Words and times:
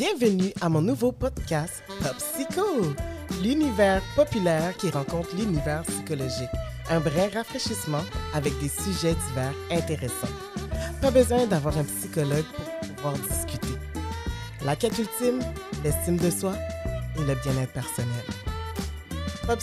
Bienvenue 0.00 0.50
à 0.62 0.70
mon 0.70 0.80
nouveau 0.80 1.12
podcast 1.12 1.82
Pop 2.02 2.16
l'univers 3.42 4.00
populaire 4.16 4.74
qui 4.78 4.88
rencontre 4.88 5.36
l'univers 5.36 5.82
psychologique. 5.82 6.48
Un 6.88 7.00
vrai 7.00 7.28
rafraîchissement 7.28 8.00
avec 8.32 8.58
des 8.60 8.70
sujets 8.70 9.14
divers 9.28 9.52
intéressants. 9.70 10.34
Pas 11.02 11.10
besoin 11.10 11.46
d'avoir 11.46 11.76
un 11.76 11.84
psychologue 11.84 12.46
pour 12.56 12.94
pouvoir 12.94 13.12
discuter. 13.28 13.74
La 14.64 14.74
quête 14.74 14.98
ultime, 14.98 15.40
l'estime 15.84 16.16
de 16.16 16.30
soi 16.30 16.54
et 17.18 17.20
le 17.20 17.34
bien-être 17.34 17.72
personnel. 17.74 18.24
Pop! 19.46 19.60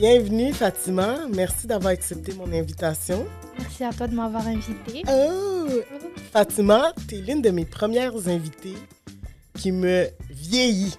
Bienvenue 0.00 0.54
Fatima, 0.54 1.26
merci 1.28 1.66
d'avoir 1.66 1.92
accepté 1.92 2.32
mon 2.32 2.50
invitation. 2.54 3.26
Merci 3.58 3.84
à 3.84 3.92
toi 3.92 4.06
de 4.06 4.14
m'avoir 4.14 4.46
invité. 4.46 5.02
Oh, 5.06 5.66
Fatima, 6.32 6.94
tu 7.06 7.16
es 7.16 7.18
l'une 7.18 7.42
de 7.42 7.50
mes 7.50 7.66
premières 7.66 8.16
invitées 8.26 8.78
qui 9.58 9.72
me 9.72 10.08
vieillit. 10.30 10.96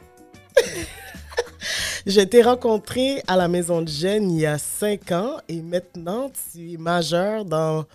Je 2.06 2.22
t'ai 2.22 2.44
rencontrée 2.44 3.24
à 3.26 3.36
la 3.38 3.48
Maison 3.48 3.82
de 3.82 3.90
Jeunes 3.90 4.30
il 4.30 4.42
y 4.42 4.46
a 4.46 4.60
cinq 4.60 5.12
ans 5.12 5.38
et 5.50 5.64
maintenant 5.64 6.30
tu 6.54 6.74
es 6.74 6.78
majeure 6.78 7.44
dans 7.44 7.86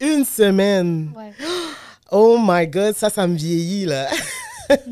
une 0.00 0.24
semaine. 0.24 1.12
Ouais. 1.16 1.30
Oh 2.10 2.38
my 2.40 2.66
God, 2.66 2.96
ça, 2.96 3.08
ça 3.08 3.26
me 3.28 3.36
vieillit 3.36 3.84
là. 3.84 4.08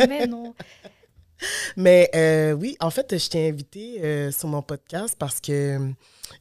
Mais 0.08 0.26
non. 0.28 0.54
Mais 1.76 2.10
euh, 2.14 2.52
oui, 2.52 2.76
en 2.80 2.90
fait, 2.90 3.18
je 3.18 3.28
t'ai 3.28 3.48
invité 3.48 4.02
euh, 4.04 4.30
sur 4.30 4.48
mon 4.48 4.62
podcast 4.62 5.16
parce 5.18 5.40
que 5.40 5.92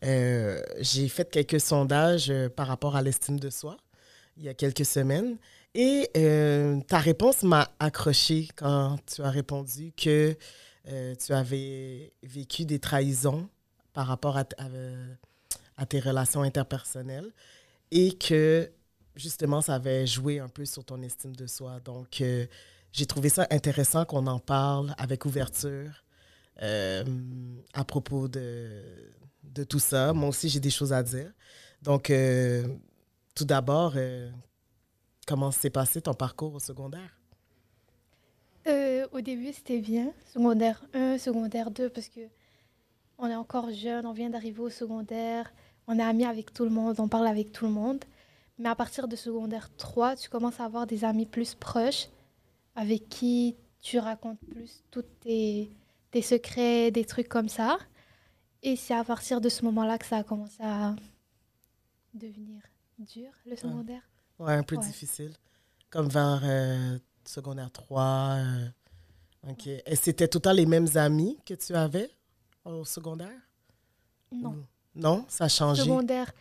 euh, 0.04 0.62
j'ai 0.80 1.08
fait 1.08 1.30
quelques 1.30 1.60
sondages 1.60 2.32
par 2.56 2.68
rapport 2.68 2.96
à 2.96 3.02
l'estime 3.02 3.40
de 3.40 3.50
soi 3.50 3.78
il 4.38 4.44
y 4.44 4.50
a 4.50 4.54
quelques 4.54 4.86
semaines. 4.86 5.38
Et 5.76 6.10
ta 6.88 7.00
réponse 7.00 7.44
m'a 7.44 7.70
accroché 7.80 8.48
quand 8.56 8.98
tu 9.06 9.22
as 9.22 9.30
répondu 9.30 9.92
que 9.96 10.36
tu 10.86 11.34
avais 11.34 12.14
vécu 12.22 12.66
des 12.66 12.80
trahisons 12.80 13.48
par 13.92 14.08
rapport 14.08 14.38
à, 14.38 14.44
à, 15.78 15.86
tes 15.86 16.00
relations 16.00 16.42
interpersonnelles 16.42 17.32
et 17.90 18.14
que 18.14 18.72
justement 19.16 19.62
ça 19.62 19.76
avait 19.76 20.06
joué 20.06 20.40
un 20.40 20.50
peu 20.50 20.66
sur 20.66 20.84
ton 20.84 21.02
estime 21.02 21.36
de 21.36 21.48
soi. 21.48 21.80
Donc, 21.80 22.22
j'ai 22.94 23.08
trouvé 23.08 23.30
ça 23.30 23.48
intéressant 23.50 24.06
qu'on 24.06 24.28
en 24.28 24.40
parle 24.40 24.94
avec 25.00 25.26
ouverture 25.26 26.06
euh, 26.62 27.04
à 27.74 27.84
propos 27.84 28.28
de, 28.28 28.84
tout 29.68 29.80
ça. 29.80 30.14
Moi 30.14 30.30
aussi, 30.30 30.48
j'ai 30.48 30.60
des 30.60 30.70
choses 30.70 30.94
à 30.94 31.02
dire. 31.02 31.32
Donc, 31.82 32.12
euh, 32.12 32.68
tout 33.36 33.46
d'abord, 33.46 33.94
euh, 33.96 34.30
comment 35.28 35.52
s'est 35.52 35.72
passé 35.72 36.02
ton 36.02 36.14
parcours 36.14 36.54
au 36.54 36.60
secondaire? 36.60 37.20
Au 39.12 39.22
début, 39.22 39.54
c'était 39.54 39.80
bien. 39.80 40.12
Secondaire 40.34 40.84
1, 40.94 41.20
secondaire 41.20 41.70
2, 41.70 41.90
parce 41.90 42.08
que 42.08 42.22
on 43.20 43.28
est 43.28 43.36
encore 43.36 43.70
jeune, 43.72 44.08
on 44.08 44.14
vient 44.14 44.32
d'arriver 44.32 44.60
au 44.60 44.72
secondaire, 44.72 45.54
on 45.86 46.00
est 46.00 46.04
amis 46.04 46.26
avec 46.26 46.52
tout 46.52 46.64
le 46.64 46.72
monde, 46.72 47.00
on 47.00 47.08
parle 47.08 47.28
avec 47.28 47.52
tout 47.52 47.66
le 47.66 47.72
monde. 47.72 48.04
Mais 48.58 48.70
à 48.70 48.76
partir 48.76 49.08
de 49.08 49.16
secondaire 49.16 49.70
3, 49.78 50.16
tu 50.16 50.30
commences 50.30 50.60
à 50.60 50.66
avoir 50.66 50.88
des 50.88 51.04
amis 51.04 51.28
plus 51.28 51.54
proches 51.54 52.08
avec 52.76 53.08
qui 53.10 53.56
tu 53.82 54.00
racontes 54.00 54.40
plus 54.50 54.84
tous 54.92 55.04
tes, 55.20 55.70
tes 56.12 56.22
secrets, 56.22 56.92
des 56.92 57.06
trucs 57.06 57.28
comme 57.30 57.50
ça. 57.50 57.78
Et 58.62 58.76
c'est 58.76 58.94
à 58.96 59.04
partir 59.04 59.42
de 59.42 59.50
ce 59.50 59.64
moment-là 59.66 59.98
que 59.98 60.06
ça 60.06 60.18
a 60.18 60.24
commencé 60.24 60.58
à 60.62 60.96
devenir 62.14 62.62
dur, 63.00 63.32
le 63.46 63.56
secondaire. 63.56 64.02
Ouais, 64.40 64.54
un 64.54 64.64
peu 64.64 64.76
Ouais. 64.78 64.86
difficile. 64.86 65.34
Comme 65.90 66.08
vers 66.10 66.42
euh, 66.44 66.98
secondaire 67.26 67.72
3. 67.72 68.02
euh, 68.38 68.68
OK. 69.50 69.68
Et 69.68 69.96
c'était 69.96 70.28
tout 70.28 70.38
le 70.38 70.42
temps 70.44 70.54
les 70.54 70.66
mêmes 70.66 70.88
amis 70.96 71.38
que 71.46 71.54
tu 71.54 71.74
avais 71.74 72.10
au 72.64 72.86
secondaire? 72.86 73.40
Non. 74.32 74.52
Ou- 74.52 74.64
Non, 74.96 75.26
ça 75.28 75.46
a 75.46 75.50
changé? 75.50 75.82
Secondaire, 75.84 76.32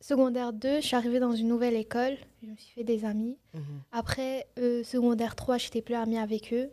secondaire 0.00 0.52
2, 0.52 0.80
je 0.80 0.86
suis 0.86 0.96
arrivée 0.96 1.20
dans 1.20 1.32
une 1.32 1.48
nouvelle 1.48 1.74
école. 1.74 2.16
Je 2.42 2.48
me 2.48 2.56
suis 2.56 2.72
fait 2.72 2.84
des 2.84 3.04
amis. 3.04 3.36
Mhm. 3.54 3.62
Après, 3.92 4.46
euh, 4.58 4.82
secondaire 4.84 5.34
3, 5.36 5.58
j'étais 5.58 5.82
plus 5.82 5.94
amie 5.94 6.18
avec 6.18 6.52
eux. 6.52 6.70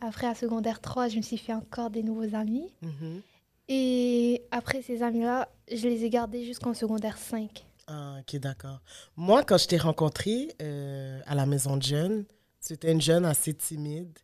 Après, 0.00 0.26
à 0.26 0.34
secondaire 0.34 0.80
3, 0.80 1.08
je 1.08 1.16
me 1.16 1.22
suis 1.22 1.38
fait 1.38 1.54
encore 1.54 1.90
des 1.90 2.02
nouveaux 2.02 2.34
amis. 2.34 2.72
Mhm. 2.82 3.22
Et 3.68 4.42
après, 4.50 4.82
ces 4.82 5.02
amis-là, 5.02 5.48
je 5.70 5.88
les 5.88 6.04
ai 6.04 6.10
gardés 6.10 6.44
jusqu'en 6.44 6.74
secondaire 6.74 7.16
5. 7.16 7.64
Ah, 7.86 8.16
ok, 8.20 8.36
d'accord. 8.40 8.80
Moi, 9.16 9.44
quand 9.44 9.58
je 9.58 9.66
t'ai 9.66 9.78
rencontrée 9.78 10.54
euh, 10.60 11.20
à 11.26 11.34
la 11.34 11.46
maison 11.46 11.76
de 11.76 11.82
jeunes, 11.82 12.24
tu 12.64 12.72
étais 12.72 12.92
une 12.92 13.00
jeune 13.00 13.24
assez 13.24 13.54
timide, 13.54 14.18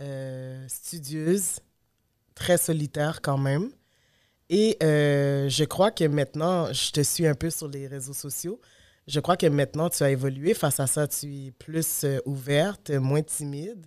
euh, 0.00 0.66
studieuse, 0.68 1.60
très 2.34 2.58
solitaire 2.58 3.20
quand 3.22 3.38
même. 3.38 3.70
Et 4.52 4.76
euh, 4.82 5.48
je 5.48 5.62
crois 5.62 5.92
que 5.92 6.04
maintenant, 6.04 6.72
je 6.72 6.90
te 6.90 7.00
suis 7.02 7.24
un 7.24 7.34
peu 7.36 7.50
sur 7.50 7.68
les 7.68 7.86
réseaux 7.86 8.12
sociaux. 8.12 8.60
Je 9.06 9.20
crois 9.20 9.36
que 9.36 9.46
maintenant, 9.46 9.88
tu 9.88 10.02
as 10.02 10.10
évolué 10.10 10.54
face 10.54 10.80
à 10.80 10.88
ça. 10.88 11.06
Tu 11.06 11.46
es 11.46 11.50
plus 11.52 12.02
euh, 12.02 12.18
ouverte, 12.26 12.90
moins 12.90 13.22
timide. 13.22 13.86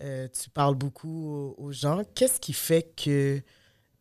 Euh, 0.00 0.26
tu 0.28 0.50
parles 0.50 0.74
beaucoup 0.74 1.28
aux, 1.30 1.54
aux 1.58 1.70
gens. 1.72 2.02
Qu'est-ce 2.16 2.40
qui 2.40 2.52
fait 2.52 2.92
que 2.96 3.40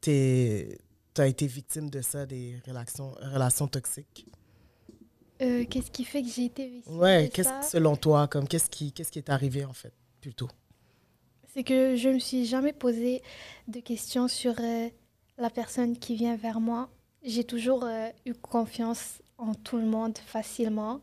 tu 0.02 1.22
as 1.22 1.28
été 1.28 1.46
victime 1.46 1.92
de 1.92 2.02
ça, 2.02 2.26
des 2.26 2.56
relations, 2.66 3.12
relations 3.22 3.68
toxiques? 3.68 4.26
Qu'est-ce 5.38 5.92
qui 5.92 6.04
fait 6.04 6.24
que 6.24 6.28
j'ai 6.28 6.46
été 6.46 6.68
victime 6.68 6.98
Ouais, 6.98 7.28
de 7.28 7.32
qu'est-ce 7.32 7.50
ça? 7.50 7.62
selon 7.62 7.96
toi, 7.96 8.28
comme 8.28 8.48
qu'est-ce 8.48 8.70
qui, 8.70 8.92
qu'est-ce 8.92 9.12
qui 9.12 9.20
est 9.20 9.30
arrivé 9.30 9.64
en 9.64 9.74
fait, 9.74 9.94
plutôt? 10.20 10.50
C'est 11.54 11.64
que 11.64 11.96
je 11.96 12.10
me 12.10 12.20
suis 12.20 12.46
jamais 12.46 12.74
posé 12.74 13.22
de 13.68 13.80
questions 13.80 14.28
sur 14.28 14.56
la 15.40 15.50
personne 15.50 15.98
qui 15.98 16.16
vient 16.16 16.36
vers 16.36 16.60
moi. 16.60 16.90
J'ai 17.24 17.44
toujours 17.44 17.84
euh, 17.84 18.10
eu 18.26 18.34
confiance 18.34 19.22
en 19.38 19.54
tout 19.54 19.78
le 19.78 19.86
monde 19.86 20.18
facilement. 20.18 21.02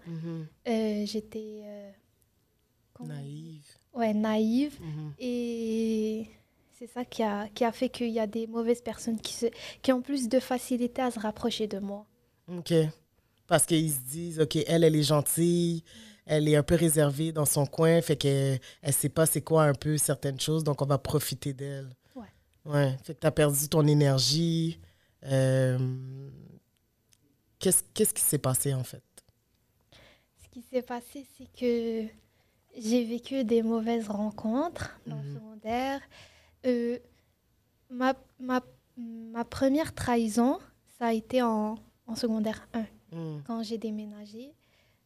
Euh, 0.68 1.06
J'étais 1.06 1.62
euh, 1.64 1.90
Naïve. 3.00 3.66
Ouais, 3.94 4.12
naïve. 4.12 4.78
Mhm. 4.80 5.12
Et 5.18 6.26
c'est 6.78 6.86
ça 6.86 7.04
qui 7.04 7.22
a, 7.22 7.48
qui 7.48 7.64
a 7.64 7.72
fait 7.72 7.88
qu'il 7.88 8.10
y 8.10 8.20
a 8.20 8.26
des 8.26 8.46
mauvaises 8.46 8.82
personnes 8.82 9.18
qui, 9.18 9.32
se, 9.32 9.46
qui 9.82 9.92
ont 9.92 10.02
plus 10.02 10.28
de 10.28 10.38
facilité 10.38 11.02
à 11.02 11.10
se 11.10 11.18
rapprocher 11.18 11.66
de 11.66 11.78
moi. 11.78 12.06
OK. 12.48 12.72
Parce 13.46 13.64
qu'ils 13.64 13.92
se 13.92 14.00
disent, 14.00 14.40
OK, 14.40 14.56
elle, 14.66 14.84
elle 14.84 14.96
est 14.96 15.02
gentille, 15.02 15.82
elle 16.26 16.48
est 16.48 16.56
un 16.56 16.62
peu 16.62 16.74
réservée 16.74 17.32
dans 17.32 17.44
son 17.44 17.64
coin, 17.64 18.02
fait 18.02 18.16
qu'elle 18.16 18.60
elle 18.82 18.92
sait 18.92 19.08
pas 19.08 19.24
c'est 19.24 19.40
quoi 19.40 19.64
un 19.64 19.74
peu 19.74 19.96
certaines 19.96 20.40
choses, 20.40 20.64
donc 20.64 20.82
on 20.82 20.86
va 20.86 20.98
profiter 20.98 21.52
d'elle. 21.52 21.88
Ouais. 22.66 22.96
Que 23.04 23.12
tu 23.12 23.26
as 23.26 23.30
perdu 23.30 23.68
ton 23.68 23.86
énergie. 23.86 24.78
Euh, 25.24 25.78
Qu'est-ce 27.58 28.12
qui 28.14 28.22
s'est 28.22 28.38
passé 28.38 28.74
en 28.74 28.84
fait? 28.84 29.02
Ce 30.42 30.48
qui 30.50 30.62
s'est 30.62 30.82
passé, 30.82 31.26
c'est 31.36 31.50
que 31.58 32.06
j'ai 32.78 33.04
vécu 33.04 33.44
des 33.44 33.62
mauvaises 33.62 34.08
rencontres 34.08 34.98
dans 35.06 35.16
le 35.16 35.22
Mhm. 35.30 35.34
secondaire. 35.34 36.00
Euh, 36.66 36.98
ma, 37.90 38.14
ma, 38.38 38.62
ma 38.96 39.44
première 39.44 39.94
trahison, 39.94 40.58
ça 40.98 41.06
a 41.08 41.12
été 41.12 41.42
en, 41.42 41.76
en 42.06 42.14
secondaire 42.14 42.68
1, 42.74 42.86
Mm. 43.12 43.42
quand 43.46 43.62
j'ai 43.62 43.78
déménagé. 43.78 44.52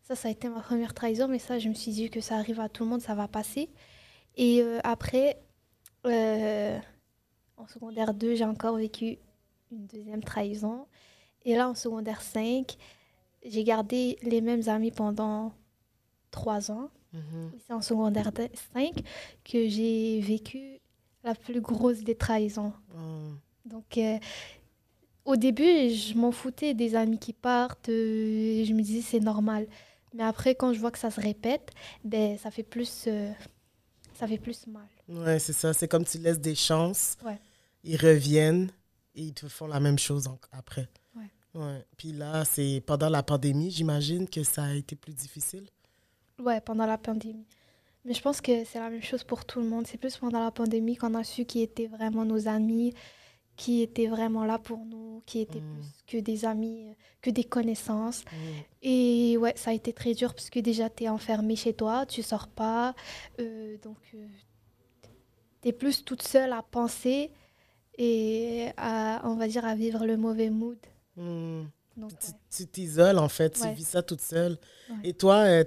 Ça, 0.03 0.17
ça 0.17 0.29
a 0.29 0.31
été 0.33 0.49
ma 0.49 0.61
première 0.61 0.93
trahison, 0.95 1.29
mais 1.29 1.39
ça, 1.39 1.59
je 1.59 1.69
me 1.69 1.75
suis 1.75 1.93
dit 1.93 2.11
que 2.11 2.21
ça 2.21 2.37
arrive 2.37 2.59
à 2.61 2.69
tout 2.69 2.85
le 2.85 2.91
monde, 2.91 3.01
ça 3.01 3.15
va 3.15 3.29
passer. 3.29 3.71
Et 4.37 4.61
euh, 4.63 4.81
après, 4.83 5.41
euh, 6.07 6.79
en 7.61 7.67
secondaire 7.69 8.15
2, 8.15 8.35
j'ai 8.35 8.45
encore 8.45 8.77
vécu 8.77 9.19
une 9.71 9.87
deuxième 9.87 10.23
trahison. 10.23 10.87
Et 11.45 11.55
là, 11.55 11.69
en 11.69 11.75
secondaire 11.75 12.23
5, 12.23 12.77
j'ai 13.45 13.65
gardé 13.65 14.19
les 14.23 14.41
mêmes 14.41 14.69
amis 14.69 14.91
pendant 14.91 15.53
trois 16.31 16.71
ans. 16.71 16.91
Mhm. 17.13 17.53
C'est 17.67 17.73
en 17.73 17.83
secondaire 17.83 18.31
5 18.73 18.95
que 19.45 19.69
j'ai 19.69 20.21
vécu 20.21 20.81
la 21.25 21.35
plus 21.35 21.61
grosse 21.61 22.01
des 22.01 22.15
trahisons. 22.15 22.73
Donc, 23.65 23.99
euh, 23.99 24.19
au 25.25 25.37
début, 25.37 25.91
je 25.91 26.15
m'en 26.15 26.33
foutais 26.33 26.75
des 26.75 26.95
amis 26.95 27.19
qui 27.19 27.33
partent. 27.33 27.89
euh, 27.89 28.65
je 28.65 28.73
me 28.73 28.83
disais, 28.83 29.03
c'est 29.03 29.21
normal. 29.21 29.67
Mais 30.15 30.25
après, 30.25 30.55
quand 30.55 30.73
je 30.73 30.81
vois 30.81 30.91
que 30.91 30.99
ça 30.99 31.11
se 31.11 31.21
répète, 31.21 31.71
ben, 32.05 32.37
ça 32.39 32.51
fait 32.51 32.63
plus, 32.63 33.05
euh, 33.07 33.31
ça 34.15 34.27
fait 34.27 34.39
plus 34.39 34.67
mal. 34.67 34.87
Ouais, 35.09 35.39
c'est 35.39 35.53
ça. 35.53 35.73
C'est 35.73 35.89
comme 35.89 36.05
tu 36.05 36.19
laisses 36.19 36.41
des 36.41 36.55
chances. 36.55 37.17
Ouais. 37.25 37.39
Ils 37.85 37.97
reviennent 37.97 38.71
et 39.15 39.23
ils 39.23 39.35
te 39.35 39.49
font 39.49 39.67
la 39.67 39.81
même 39.81 39.99
chose 39.99 40.27
en- 40.27 40.39
après. 40.53 40.89
Ouais. 41.17 41.31
Ouais. 41.55 41.85
Puis 41.97 42.13
là, 42.13 42.45
c'est 42.45 42.83
pendant 42.87 43.09
la 43.09 43.23
pandémie, 43.23 43.71
j'imagine 43.71 44.29
que 44.29 44.43
ça 44.43 44.65
a 44.65 44.75
été 44.75 44.97
plus 44.97 45.15
difficile. 45.15 45.67
Ouais, 46.39 46.61
pendant 46.61 46.87
la 46.87 46.99
pandémie. 46.99 47.47
Mais 48.05 48.15
je 48.15 48.23
pense 48.23 48.41
que 48.41 48.65
c'est 48.65 48.79
la 48.79 48.89
même 48.89 49.03
chose 49.03 49.25
pour 49.25 49.45
tout 49.45 49.61
le 49.61 49.67
monde. 49.67 49.87
C'est 49.87 49.99
plus 49.99 50.17
pendant 50.17 50.43
la 50.43 50.51
pandémie 50.51 50.97
qu'on 50.97 51.15
a 51.15 51.25
su 51.25 51.45
qui 51.45 51.61
étaient 51.61 51.87
vraiment 51.87 52.25
nos 52.25 52.49
amis, 52.49 52.95
qui 53.57 53.83
étaient 53.83 54.07
vraiment 54.07 54.47
là 54.47 54.59
pour 54.59 54.87
nous, 54.87 55.23
qui 55.27 55.41
étaient 55.41 55.61
Mm. 55.61 55.75
plus 55.75 55.87
que 56.07 56.17
des 56.19 56.47
amis, 56.47 56.89
euh, 56.89 56.95
que 57.21 57.29
des 57.31 57.45
connaissances. 57.45 58.25
Mm. 58.25 58.37
Et 58.83 59.37
ouais, 59.37 59.53
ça 59.57 59.71
a 59.71 59.75
été 59.75 59.93
très 59.93 60.15
dur 60.15 60.33
parce 60.33 60.49
que 60.49 60.61
déjà, 60.61 60.89
tu 60.89 61.05
es 61.05 61.09
enfermé 61.11 61.57
chez 61.57 61.75
toi, 61.75 62.07
tu 62.07 62.23
sors 62.23 62.49
pas. 62.49 62.95
euh, 63.39 63.77
donc, 63.83 63.99
tu 65.63 65.69
es 65.69 65.73
plus 65.73 66.03
toute 66.05 66.23
seule 66.23 66.53
à 66.55 66.63
penser 66.63 67.31
et 67.99 68.69
à, 68.77 69.21
on 69.25 69.35
va 69.37 69.49
dire, 69.49 69.65
à 69.65 69.75
vivre 69.75 70.05
le 70.07 70.17
mauvais 70.17 70.51
mood. 70.51 70.79
Mm. 71.17 71.63
Donc, 71.97 72.11
Tu 72.19 72.27
ouais. 72.29 72.33
tu 72.57 72.67
t'isoles, 72.67 73.19
en 73.19 73.29
fait. 73.29 73.51
Tu 73.51 73.63
Ouais. 73.63 73.75
vis 73.75 73.85
ça 73.89 74.03
toute 74.03 74.21
seule. 74.21 74.57
Ouais. 74.89 74.97
Et 75.11 75.13
toi, 75.13 75.39
euh, 75.47 75.65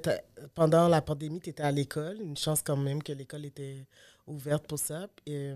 pendant 0.56 0.88
la 0.88 1.02
pandémie, 1.02 1.40
tu 1.40 1.50
étais 1.52 1.64
à 1.64 1.72
l'école. 1.72 2.20
Une 2.22 2.38
chance 2.38 2.62
quand 2.64 2.78
même 2.78 3.04
que 3.04 3.12
l'école 3.12 3.46
était 3.46 3.86
ouverte 4.26 4.66
pour 4.66 4.80
ça. 4.80 5.08
Et, 5.28 5.52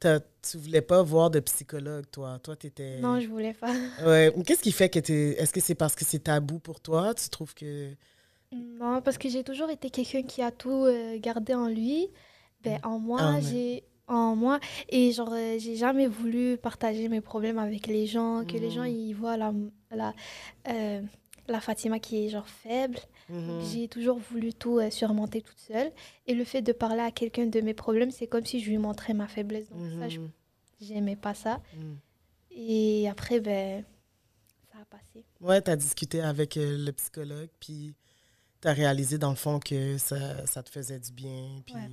t'as- 0.00 0.20
tu 0.42 0.56
voulais 0.56 0.80
pas 0.80 1.02
voir 1.02 1.30
de 1.30 1.38
psychologue, 1.40 2.06
toi? 2.10 2.38
Toi, 2.42 2.56
tu 2.56 2.66
étais... 2.68 2.98
Non, 2.98 3.20
je 3.20 3.28
voulais 3.28 3.52
pas. 3.54 3.70
Ouais. 4.04 4.34
Qu'est-ce 4.46 4.62
qui 4.62 4.72
fait 4.72 4.88
que 4.88 4.98
tu 5.00 5.12
Est-ce 5.12 5.52
que 5.52 5.60
c'est 5.60 5.74
parce 5.76 5.94
que 5.94 6.04
c'est 6.04 6.20
tabou 6.20 6.58
pour 6.58 6.80
toi? 6.80 7.14
Tu 7.14 7.28
trouves 7.28 7.54
que... 7.54 7.90
Non, 8.52 9.00
parce 9.02 9.16
que 9.18 9.28
j'ai 9.28 9.44
toujours 9.44 9.70
été 9.70 9.90
quelqu'un 9.90 10.22
qui 10.22 10.42
a 10.42 10.50
tout 10.50 10.86
euh, 10.86 11.18
gardé 11.20 11.54
en 11.54 11.68
lui. 11.68 12.08
Ben, 12.64 12.80
en 12.82 12.98
moi, 12.98 13.20
Ah, 13.22 13.40
j'ai 13.40 13.84
en 14.10 14.36
moi 14.36 14.60
et 14.88 15.12
genre 15.12 15.32
euh, 15.32 15.56
j'ai 15.58 15.76
jamais 15.76 16.06
voulu 16.06 16.56
partager 16.58 17.08
mes 17.08 17.20
problèmes 17.20 17.58
avec 17.58 17.86
les 17.86 18.06
gens, 18.06 18.44
que 18.44 18.56
les 18.58 18.70
gens 18.70 18.82
Mhm. 18.82 18.88
ils 18.94 19.14
voient 19.14 19.36
la 19.36 19.52
la 19.90 20.14
euh, 20.68 21.00
la 21.48 21.60
Fatima 21.60 21.98
qui 21.98 22.24
est 22.26 22.28
genre 22.28 22.48
faible. 22.48 22.98
Mhm. 23.28 23.60
J'ai 23.72 23.88
toujours 23.88 24.18
voulu 24.18 24.52
tout 24.52 24.78
euh, 24.78 24.90
surmonter 24.90 25.40
toute 25.42 25.58
seule 25.58 25.90
et 26.26 26.34
le 26.34 26.44
fait 26.44 26.62
de 26.62 26.72
parler 26.72 27.00
à 27.00 27.10
quelqu'un 27.10 27.46
de 27.46 27.60
mes 27.60 27.74
problèmes, 27.74 28.10
c'est 28.10 28.26
comme 28.26 28.44
si 28.44 28.60
je 28.60 28.68
lui 28.70 28.78
montrais 28.78 29.14
ma 29.14 29.28
faiblesse. 29.28 29.68
Donc 29.70 29.80
ça 29.98 30.18
Mhm. 30.18 30.30
j'aimais 30.80 31.16
pas 31.16 31.34
ça. 31.34 31.60
Mhm. 31.76 31.96
Et 32.52 33.08
après 33.08 33.40
ben 33.40 33.84
ça 34.72 34.78
a 34.80 34.84
passé. 34.84 35.24
Ouais, 35.40 35.62
tu 35.62 35.70
as 35.70 35.76
discuté 35.76 36.20
avec 36.20 36.56
euh, 36.56 36.76
le 36.78 36.92
psychologue, 36.92 37.48
puis 37.60 37.94
tu 38.60 38.68
as 38.68 38.72
réalisé 38.72 39.18
dans 39.18 39.30
le 39.30 39.36
fond 39.36 39.58
que 39.60 39.98
ça, 39.98 40.44
ça 40.46 40.62
te 40.62 40.70
faisait 40.70 40.98
du 41.00 41.12
bien. 41.12 41.62
Puis... 41.64 41.74
Ouais. 41.74 41.90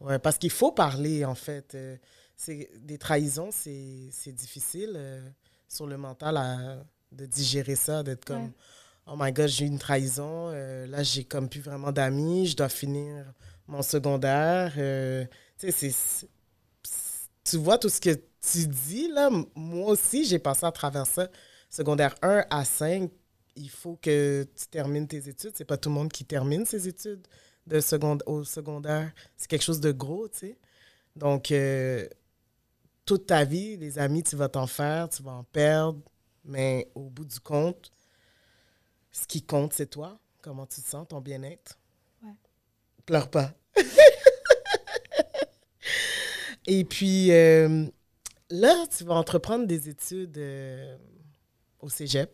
Ouais, 0.00 0.18
parce 0.18 0.38
qu'il 0.38 0.50
faut 0.50 0.72
parler, 0.72 1.24
en 1.24 1.34
fait. 1.34 1.74
Euh, 1.74 1.96
c'est, 2.36 2.70
des 2.80 2.98
trahisons, 2.98 3.50
c'est, 3.50 4.08
c'est 4.12 4.32
difficile 4.32 4.92
euh, 4.96 5.26
sur 5.68 5.86
le 5.86 5.96
mental 5.96 6.36
à- 6.36 6.84
de 7.12 7.24
digérer 7.26 7.76
ça, 7.76 8.02
d'être 8.02 8.24
comme 8.24 8.44
Ouais. 8.44 8.52
Oh 9.08 9.14
my 9.16 9.32
God, 9.32 9.46
j'ai 9.48 9.64
eu 9.64 9.68
une 9.68 9.78
trahison. 9.78 10.50
euh, 10.52 10.86
là, 10.88 11.02
j'ai 11.02 11.24
comme 11.24 11.48
plus 11.48 11.60
vraiment 11.60 11.92
d'amis. 11.92 12.48
Je 12.48 12.56
dois 12.56 12.68
finir 12.68 13.32
mon 13.68 13.80
secondaire. 13.82 14.72
tu 15.58 15.72
sais, 15.72 15.90
c'est- 15.90 16.28
tu 17.44 17.56
vois 17.58 17.78
tout 17.78 17.88
ce 17.88 18.00
que 18.00 18.10
tu 18.40 18.66
dis, 18.66 19.08
là. 19.08 19.30
Moi 19.54 19.90
aussi, 19.90 20.24
j'ai 20.24 20.38
passé 20.38 20.66
à 20.66 20.72
travers 20.72 21.06
ça. 21.06 21.28
Secondaire 21.70 22.14
1 22.22 22.44
à 22.50 22.64
5, 22.64 23.10
il 23.54 23.70
faut 23.70 23.96
que 23.96 24.44
tu 24.56 24.66
termines 24.68 25.06
tes 25.06 25.28
études. 25.28 25.52
C'est 25.54 25.64
pas 25.64 25.76
tout 25.76 25.88
le 25.88 25.94
monde 25.94 26.10
qui 26.12 26.24
termine 26.24 26.64
ses 26.66 26.88
études 26.88 27.26
de 27.66 27.80
seconde, 27.80 28.22
au 28.26 28.44
secondaire. 28.44 29.12
C'est 29.36 29.48
quelque 29.48 29.62
chose 29.64 29.80
de 29.80 29.92
gros, 29.92 30.28
tu 30.28 30.38
sais. 30.38 30.58
Donc, 31.16 31.50
euh, 31.50 32.06
toute 33.04 33.26
ta 33.26 33.44
vie, 33.44 33.76
les 33.76 33.98
amis, 33.98 34.22
tu 34.22 34.36
vas 34.36 34.48
t'en 34.48 34.66
faire, 34.66 35.08
tu 35.08 35.22
vas 35.22 35.32
en 35.32 35.44
perdre. 35.44 36.00
Mais 36.44 36.88
au 36.94 37.08
bout 37.10 37.24
du 37.24 37.40
compte, 37.40 37.90
ce 39.10 39.26
qui 39.26 39.42
compte, 39.42 39.72
c'est 39.72 39.86
toi. 39.90 40.18
Comment 40.42 40.66
tu 40.66 40.80
te 40.82 40.88
sens, 40.88 41.08
ton 41.08 41.20
bien-être? 41.20 41.78
Ouais. 42.22 42.34
Pleure 43.04 43.28
pas. 43.30 43.52
Et 46.66 46.84
puis, 46.84 47.30
euh, 47.32 47.86
là, 48.50 48.86
tu 48.96 49.04
vas 49.04 49.14
entreprendre 49.14 49.66
des 49.66 49.88
études 49.88 50.36
euh, 50.38 50.96
au 51.80 51.88
cégep, 51.88 52.30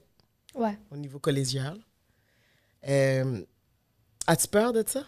Ouais. 0.54 0.78
au 0.90 0.96
niveau 0.96 1.18
collégial. 1.18 1.78
Euh, 2.88 3.42
As-tu 4.26 4.48
peur 4.48 4.72
de 4.72 4.84
ça? 4.86 5.04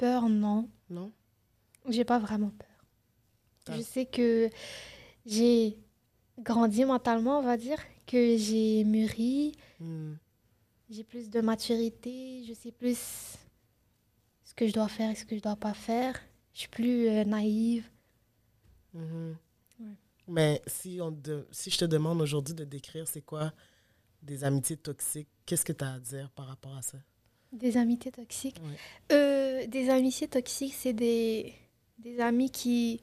Peur 0.00 0.30
non. 0.30 0.66
Non? 0.88 1.12
J'ai 1.90 2.06
pas 2.06 2.18
vraiment 2.18 2.48
peur. 2.50 2.68
Ah. 3.68 3.76
Je 3.76 3.82
sais 3.82 4.06
que 4.06 4.48
j'ai 5.26 5.76
grandi 6.38 6.86
mentalement, 6.86 7.38
on 7.38 7.42
va 7.42 7.58
dire, 7.58 7.78
que 8.06 8.36
j'ai 8.38 8.82
mûri, 8.84 9.52
Hmm. 9.78 10.14
j'ai 10.88 11.04
plus 11.04 11.28
de 11.28 11.40
maturité, 11.42 12.42
je 12.48 12.54
sais 12.54 12.72
plus 12.72 12.98
ce 14.44 14.54
que 14.54 14.66
je 14.66 14.72
dois 14.72 14.88
faire 14.88 15.10
et 15.10 15.14
ce 15.14 15.26
que 15.26 15.36
je 15.36 15.42
dois 15.42 15.56
pas 15.56 15.74
faire. 15.74 16.18
Je 16.54 16.60
suis 16.60 16.68
plus 16.68 17.06
euh, 17.08 17.24
naïve. 17.24 17.86
Ouais. 18.94 19.34
Mais 20.26 20.62
si, 20.66 20.98
on 21.02 21.10
de- 21.10 21.46
si 21.50 21.70
je 21.70 21.76
te 21.78 21.84
demande 21.84 22.20
aujourd'hui 22.22 22.54
de 22.54 22.64
décrire 22.64 23.06
c'est 23.06 23.22
quoi 23.22 23.52
des 24.22 24.44
amitiés 24.44 24.76
toxiques, 24.78 25.28
qu'est-ce 25.44 25.64
que 25.64 25.72
tu 25.74 25.84
as 25.84 25.92
à 25.94 25.98
dire 26.00 26.30
par 26.30 26.46
rapport 26.46 26.76
à 26.76 26.82
ça? 26.82 26.98
Des 27.52 27.76
amitiés 27.76 28.12
toxiques. 28.12 28.60
Ouais. 28.62 28.76
Euh, 29.16 29.66
des 29.66 29.90
amitiés 29.90 30.28
toxiques, 30.28 30.74
c'est 30.74 30.92
des, 30.92 31.52
des 31.98 32.20
amis 32.20 32.50
qui, 32.50 33.00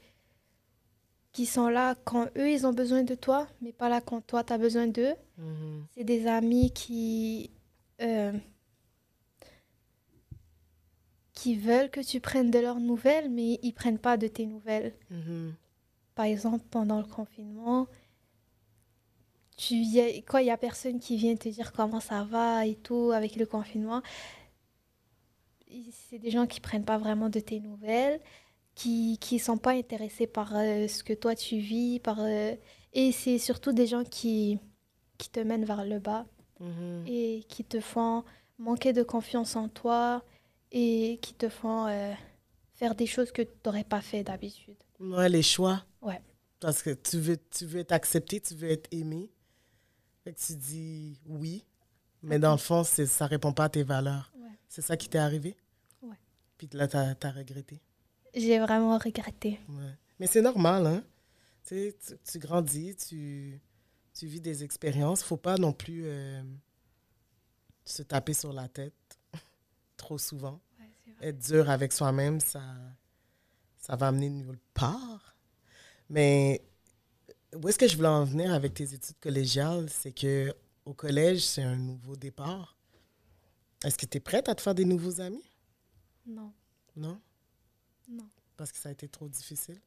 qui 1.33 1.45
sont 1.45 1.67
là 1.67 1.95
quand 2.05 2.27
eux, 2.37 2.49
ils 2.49 2.65
ont 2.65 2.73
besoin 2.73 3.03
de 3.03 3.13
toi, 3.15 3.47
mais 3.61 3.73
pas 3.73 3.89
là 3.89 3.99
quand 4.01 4.21
toi, 4.25 4.43
tu 4.43 4.53
as 4.53 4.57
besoin 4.57 4.87
d'eux. 4.87 5.13
Mhm. 5.37 5.85
C'est 5.95 6.03
des 6.05 6.27
amis 6.27 6.71
qui, 6.71 7.51
euh, 8.01 8.31
qui 11.33 11.55
veulent 11.55 11.89
que 11.91 12.01
tu 12.01 12.19
prennes 12.19 12.49
de 12.49 12.59
leurs 12.59 12.79
nouvelles, 12.79 13.29
mais 13.29 13.59
ils 13.61 13.73
prennent 13.73 13.99
pas 13.99 14.17
de 14.17 14.27
tes 14.27 14.45
nouvelles. 14.45 14.93
Mhm. 15.11 15.53
Par 16.15 16.25
exemple, 16.25 16.63
pendant 16.71 16.97
le 16.99 17.05
confinement, 17.05 17.87
tu 19.55 19.75
y 19.75 19.99
a- 19.99 20.21
quoi, 20.21 20.41
il 20.41 20.45
y 20.47 20.51
a 20.51 20.57
personne 20.57 20.99
qui 20.99 21.17
vient 21.17 21.35
te 21.35 21.49
dire 21.49 21.73
comment 21.73 21.99
ça 21.99 22.23
va 22.23 22.65
et 22.65 22.75
tout 22.75 23.11
avec 23.11 23.35
le 23.35 23.45
confinement. 23.45 24.01
C'est 25.91 26.19
des 26.19 26.31
gens 26.31 26.47
qui 26.47 26.59
prennent 26.59 26.85
pas 26.85 26.97
vraiment 26.97 27.29
de 27.29 27.39
tes 27.39 27.59
nouvelles, 27.59 28.19
qui 28.75 29.17
qui 29.19 29.39
sont 29.39 29.57
pas 29.57 29.71
intéressés 29.73 30.27
par 30.27 30.55
euh, 30.55 30.87
ce 30.87 31.03
que 31.03 31.13
toi 31.13 31.35
tu 31.35 31.57
vis, 31.57 31.99
par 31.99 32.19
euh, 32.19 32.55
et 32.93 33.11
c'est 33.11 33.37
surtout 33.37 33.73
des 33.73 33.87
gens 33.87 34.03
qui 34.03 34.59
qui 35.17 35.29
te 35.29 35.39
mènent 35.39 35.65
vers 35.65 35.85
le 35.85 35.99
bas 35.99 36.25
Mhm. 36.59 37.03
et 37.05 37.43
qui 37.49 37.63
te 37.63 37.79
font 37.79 38.23
manquer 38.57 38.91
de 38.91 39.03
confiance 39.03 39.55
en 39.55 39.69
toi 39.69 40.23
et 40.71 41.19
qui 41.21 41.35
te 41.35 41.49
font 41.49 41.85
euh, 41.85 42.13
faire 42.73 42.95
des 42.95 43.05
choses 43.05 43.31
que 43.31 43.43
tu 43.43 43.51
n'aurais 43.63 43.83
pas 43.83 44.01
fait 44.01 44.23
d'habitude. 44.23 44.75
Ouais, 44.99 45.29
les 45.29 45.43
choix. 45.43 45.85
Ouais. 46.01 46.19
Parce 46.59 46.81
que 46.81 46.89
tu 46.89 47.19
veux, 47.19 47.37
tu 47.51 47.67
veux 47.67 47.81
être 47.81 47.91
accepté, 47.91 48.39
tu 48.41 48.55
veux 48.55 48.71
être 48.71 48.87
aimé. 48.91 49.29
Fait 50.23 50.33
que 50.33 50.39
tu 50.39 50.55
dis 50.55 51.19
oui, 51.27 51.63
mais 52.23 52.39
dans 52.39 52.53
le 52.53 52.57
fond, 52.57 52.83
ça 52.83 53.27
répond 53.27 53.53
pas 53.53 53.65
à 53.65 53.69
tes 53.69 53.83
valeurs. 53.83 54.31
Ouais. 54.67 54.73
C'est 54.73 54.81
ça 54.81 54.97
qui 54.97 55.09
t'est 55.09 55.17
arrivé? 55.17 55.55
Ouais. 56.01 56.15
Puis 56.57 56.69
là, 56.73 56.87
tu 56.87 56.97
as 56.97 57.31
regretté? 57.31 57.81
J'ai 58.33 58.59
vraiment 58.59 58.97
regretté. 58.97 59.59
Ouais. 59.69 59.97
Mais 60.19 60.27
c'est 60.27 60.41
normal, 60.41 60.85
hein? 60.87 61.03
Tu, 61.65 61.93
sais, 61.99 62.17
tu, 62.29 62.39
grandis, 62.39 62.95
tu, 62.95 63.61
tu 64.13 64.27
vis 64.27 64.41
des 64.41 64.63
expériences. 64.63 65.23
faut 65.23 65.37
pas 65.37 65.57
non 65.57 65.73
plus 65.73 66.03
euh, 66.05 66.41
se 67.83 68.03
taper 68.03 68.33
sur 68.33 68.53
la 68.53 68.67
tête 68.67 69.19
trop 69.97 70.17
souvent. 70.17 70.59
Être 71.19 71.39
dur 71.39 71.69
avec 71.71 71.93
soi-même, 71.93 72.39
ça, 72.39 72.61
ça 73.79 73.95
va 73.95 74.09
amener 74.09 74.29
nulle 74.29 74.59
part. 74.75 75.35
Mais 76.09 76.61
où 77.55 77.67
est-ce 77.67 77.79
que 77.79 77.87
je 77.87 77.95
voulais 77.95 78.07
en 78.07 78.23
venir 78.23 78.53
avec 78.53 78.75
tes 78.75 78.93
études 78.93 79.19
collégiales? 79.19 79.89
C'est 79.89 80.11
que 80.11 80.53
au 80.85 80.93
collège, 80.93 81.43
c'est 81.43 81.63
un 81.63 81.75
nouveau 81.75 82.15
départ. 82.15 82.76
Est-ce 83.83 83.97
que 83.97 84.05
tu 84.05 84.17
es 84.17 84.19
prête 84.19 84.49
à 84.49 84.55
te 84.55 84.61
faire 84.61 84.75
des 84.75 84.85
nouveaux 84.85 85.21
amis? 85.21 85.43
Non, 86.25 86.51
Non? 86.95 87.19
non. 88.09 88.27
Parce 88.57 88.71
que 88.71 88.77
ça 88.79 88.89
a 88.89 88.91
été 88.91 89.07
trop 89.07 89.29
difficile? 89.29 89.79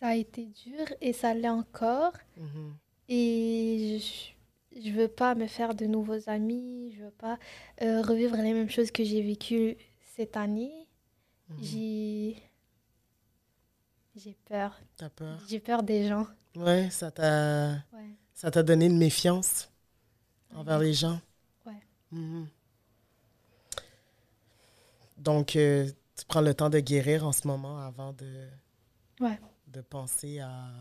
Ça 0.00 0.08
a 0.08 0.14
été 0.14 0.46
dur 0.46 0.86
et 1.02 1.12
ça 1.12 1.34
l'est 1.34 1.48
encore. 1.50 2.14
Mhm. 2.36 2.74
Et 3.08 3.98
je, 4.00 4.80
je 4.80 4.90
veux 4.92 5.08
pas 5.08 5.34
me 5.34 5.46
faire 5.46 5.74
de 5.74 5.84
nouveaux 5.84 6.28
amis. 6.30 6.94
Je 6.96 7.04
veux 7.04 7.10
pas 7.10 7.38
euh, 7.82 8.00
revivre 8.00 8.36
les 8.36 8.54
mêmes 8.54 8.70
choses 8.70 8.90
que 8.90 9.04
j'ai 9.04 9.20
vécues 9.22 9.76
cette 10.16 10.36
année. 10.36 10.88
Mhm. 11.50 11.58
J'ai 11.62 12.42
j'ai 14.16 14.34
peur. 14.46 14.80
T'as 14.96 15.10
peur? 15.10 15.38
J'ai 15.48 15.60
peur 15.60 15.82
des 15.82 16.08
gens. 16.08 16.26
Ouais, 16.56 16.90
ça 16.90 17.10
t'a, 17.10 17.74
Ouais. 17.92 18.16
ça 18.34 18.50
t'a 18.50 18.62
donné 18.62 18.86
une 18.86 18.98
méfiance 18.98 19.70
envers 20.54 20.78
les 20.78 20.94
gens? 20.94 21.20
Mhm. 22.12 22.48
Donc, 25.16 25.54
euh, 25.56 25.90
tu 26.16 26.24
prends 26.26 26.40
le 26.40 26.54
temps 26.54 26.70
de 26.70 26.80
guérir 26.80 27.26
en 27.26 27.32
ce 27.32 27.46
moment 27.46 27.78
avant 27.78 28.12
de, 28.12 28.48
Ouais. 29.20 29.38
de 29.66 29.80
penser 29.82 30.40
à, 30.40 30.72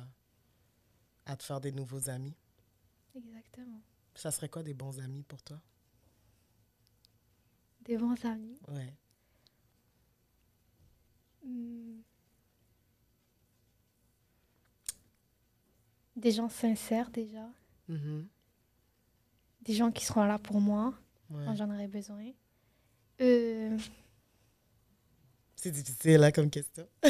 à 1.25 1.35
te 1.35 1.43
faire 1.43 1.59
des 1.61 1.71
nouveaux 1.71 2.09
amis? 2.09 2.35
Exactement. 3.15 3.81
Ça 4.15 4.31
serait 4.31 4.49
quoi 4.49 4.63
des 4.63 4.73
bons 4.73 4.99
amis 4.99 5.23
pour 5.23 5.41
toi? 5.43 5.59
Des 7.85 7.97
bons 7.97 8.23
amis? 8.25 8.59
Ouais. 8.69 8.93
Hmm. 11.45 12.01
des 16.15 16.31
gens 16.33 16.49
sincères 16.49 17.09
déjà, 17.11 17.47
Mhm. 17.87 18.27
des 19.61 19.73
gens 19.73 19.89
qui 19.89 20.03
seront 20.03 20.25
là 20.25 20.37
pour 20.37 20.59
moi 20.59 20.93
Ouais. 21.29 21.45
quand 21.45 21.55
j'en 21.55 21.69
aurai 21.73 21.87
besoin. 21.87 22.31
Euh, 23.21 23.77
C'est 25.55 25.71
difficile, 25.71 26.17
là, 26.17 26.31
comme 26.31 26.49
question. 26.49 26.87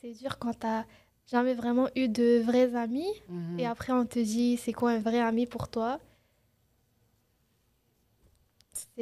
c'est 0.00 0.12
dur 0.12 0.38
quand 0.38 0.54
t'as 0.58 0.84
jamais 1.26 1.54
vraiment 1.54 1.88
eu 1.96 2.08
de 2.08 2.40
vrais 2.44 2.74
amis 2.76 3.10
Mhm. 3.28 3.58
et 3.58 3.66
après 3.66 3.92
on 3.92 4.06
te 4.06 4.18
dit 4.18 4.56
c'est 4.56 4.72
quoi 4.72 4.92
un 4.92 5.00
vrai 5.00 5.20
ami 5.20 5.46
pour 5.46 5.68
toi? 5.68 5.98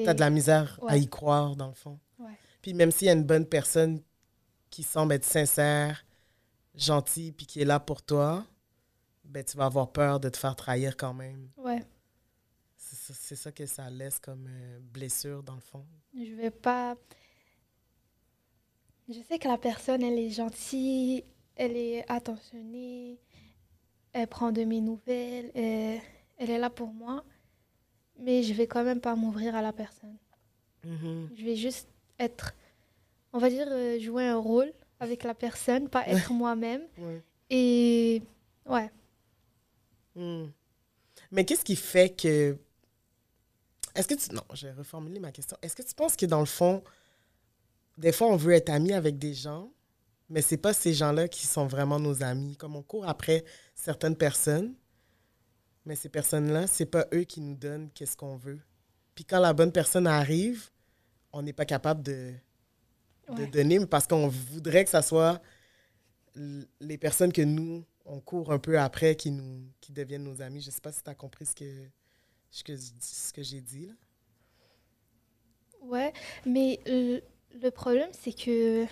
T'as 0.05 0.15
de 0.15 0.21
la 0.21 0.31
misère 0.31 0.79
à 0.87 0.97
y 0.97 1.09
croire, 1.09 1.57
dans 1.57 1.69
le 1.69 1.75
fond. 1.75 1.99
Ouais. 2.19 2.31
Puis 2.63 2.75
même 2.75 2.91
s'il 2.91 3.07
y 3.07 3.11
a 3.11 3.13
une 3.13 3.25
bonne 3.25 3.47
personne 3.47 4.01
qui 4.71 4.83
semble 4.83 5.13
être 5.13 5.25
sincère, 5.25 6.05
gentille, 6.75 7.33
puis 7.33 7.47
qui 7.47 7.61
est 7.61 7.65
là 7.65 7.79
pour 7.81 8.03
toi, 8.03 8.45
ben 9.25 9.45
tu 9.45 9.57
vas 9.57 9.67
avoir 9.67 9.91
peur 9.93 10.21
de 10.21 10.29
te 10.29 10.37
faire 10.37 10.55
trahir 10.57 10.97
quand 10.97 11.15
même. 11.15 11.49
Ouais, 11.57 11.83
C'est 12.77 12.97
ça, 12.97 13.15
c'est 13.17 13.37
ça 13.37 13.53
que 13.53 13.67
ça 13.67 13.91
laisse 13.91 14.19
comme 14.19 14.47
euh, 14.49 14.79
blessure, 14.81 15.43
dans 15.43 15.55
le 15.55 15.61
fond. 15.61 15.85
je 16.15 16.33
vais 16.35 16.51
pas. 16.51 16.97
Je 19.09 19.21
sais 19.29 19.39
que 19.39 19.49
la 19.49 19.59
personne 19.59 20.03
elle 20.03 20.19
est 20.19 20.31
gentille, 20.31 21.25
elle 21.57 21.77
est 21.77 22.11
attentionnée, 22.11 23.19
elle 24.13 24.27
prend 24.29 24.51
de 24.53 24.65
mes 24.65 24.81
nouvelles, 24.81 25.51
elle, 25.55 26.01
elle 26.39 26.51
est 26.51 26.59
là 26.59 26.71
pour 26.71 26.89
moi, 26.93 27.23
mais 28.19 28.43
je 28.43 28.55
vais 28.55 28.67
quand 28.67 28.83
même 28.85 29.01
pas 29.01 29.15
m'ouvrir 29.15 29.55
à 29.55 29.61
la 29.63 29.73
personne. 29.73 30.17
Mhm. 30.85 31.29
Je 31.37 31.45
vais 31.45 31.57
juste 31.57 31.89
être, 32.19 32.55
on 33.33 33.39
va 33.39 33.51
dire, 33.51 33.67
euh, 33.71 33.99
jouer 33.99 34.27
un 34.27 34.37
rôle 34.39 34.73
avec 35.01 35.23
la 35.23 35.35
personne, 35.35 35.89
pas 35.89 36.07
être 36.09 36.33
moi-même. 36.33 36.83
Ouais. 36.99 37.23
Et 37.51 38.23
ouais, 38.67 38.91
Hmm. 40.15 40.47
Mais 41.31 41.45
qu'est-ce 41.45 41.65
qui 41.65 41.77
fait 41.77 42.11
que... 42.11 42.57
Est-ce 43.95 44.09
que 44.09 44.15
tu... 44.15 44.35
Non, 44.35 44.43
je 44.53 44.67
vais 44.67 44.73
reformuler 44.73 45.21
ma 45.21 45.33
question. 45.33 45.57
Est-ce 45.63 45.77
que 45.77 45.83
tu 45.83 45.95
penses 45.95 46.17
que 46.17 46.27
dans 46.27 46.41
le 46.41 46.47
fond, 46.47 46.83
des 47.99 48.13
fois, 48.13 48.29
on 48.29 48.37
veut 48.37 48.53
être 48.53 48.71
ami 48.71 48.93
avec 48.93 49.19
des 49.19 49.35
gens, 49.35 49.73
mais 50.29 50.43
c'est 50.43 50.57
pas 50.57 50.73
ces 50.75 50.95
gens-là 50.95 51.29
qui 51.29 51.47
sont 51.47 51.67
vraiment 51.67 52.01
nos 52.01 52.23
amis? 52.23 52.57
Comme 52.57 52.75
on 52.77 52.83
court 52.83 53.09
après 53.09 53.45
certaines 53.75 54.17
personnes, 54.17 54.75
mais 55.85 55.95
ces 55.97 56.09
personnes-là, 56.09 56.67
c'est 56.67 56.87
pas 56.87 57.07
eux 57.13 57.25
qui 57.25 57.41
nous 57.41 57.55
donnent 57.55 57.91
qu'est-ce 57.91 58.17
qu'on 58.17 58.37
veut. 58.37 58.61
Puis 59.15 59.25
quand 59.25 59.39
la 59.39 59.53
bonne 59.53 59.71
personne 59.71 60.07
arrive, 60.07 60.71
on 61.33 61.43
n'est 61.43 61.53
pas 61.53 61.67
capable 61.67 62.03
de, 62.03 62.33
de 63.29 63.35
Ouais. 63.43 63.47
donner 63.47 63.87
parce 63.87 64.07
qu'on 64.07 64.29
voudrait 64.29 64.85
que 64.85 64.91
ça 64.91 65.03
soit 65.03 65.41
les 66.81 66.99
personnes 66.99 67.33
que 67.33 67.43
nous, 67.43 67.85
on 68.05 68.21
court 68.21 68.53
un 68.53 68.59
peu 68.59 68.79
après 68.79 69.17
qui, 69.17 69.31
nous, 69.31 69.63
qui 69.81 69.93
deviennent 69.93 70.25
nos 70.25 70.43
amis. 70.43 70.61
Je 70.61 70.71
sais 70.71 70.81
pas 70.81 70.93
si 70.93 71.03
tu 71.03 71.11
as 71.11 71.15
compris 71.15 71.47
ce 71.47 71.55
que, 71.55 71.89
ce 72.51 72.63
que, 72.65 72.77
je- 72.77 72.93
ce 73.01 73.33
que 73.33 73.43
j'ai 73.43 73.61
dit. 73.61 73.87
Là. 73.87 73.95
ouais. 75.83 76.13
Mais 76.47 76.81
le, 76.87 77.21
le 77.63 77.71
problème, 77.71 78.11
c'est 78.13 78.33
que, 78.35 78.85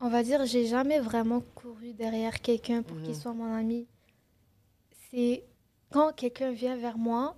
on 0.00 0.08
va 0.08 0.22
dire, 0.22 0.44
j'ai 0.46 0.66
jamais 0.66 0.98
vraiment 0.98 1.40
couru 1.54 1.92
derrière 1.92 2.40
quelqu'un 2.40 2.82
pour 2.82 2.96
qu'il 2.98 3.10
Mhm. 3.10 3.20
soit 3.20 3.34
mon 3.34 3.52
ami. 3.54 3.86
C'est 5.10 5.44
quand 5.90 6.12
quelqu'un 6.14 6.52
vient 6.52 6.76
vers 6.76 6.98
moi, 6.98 7.36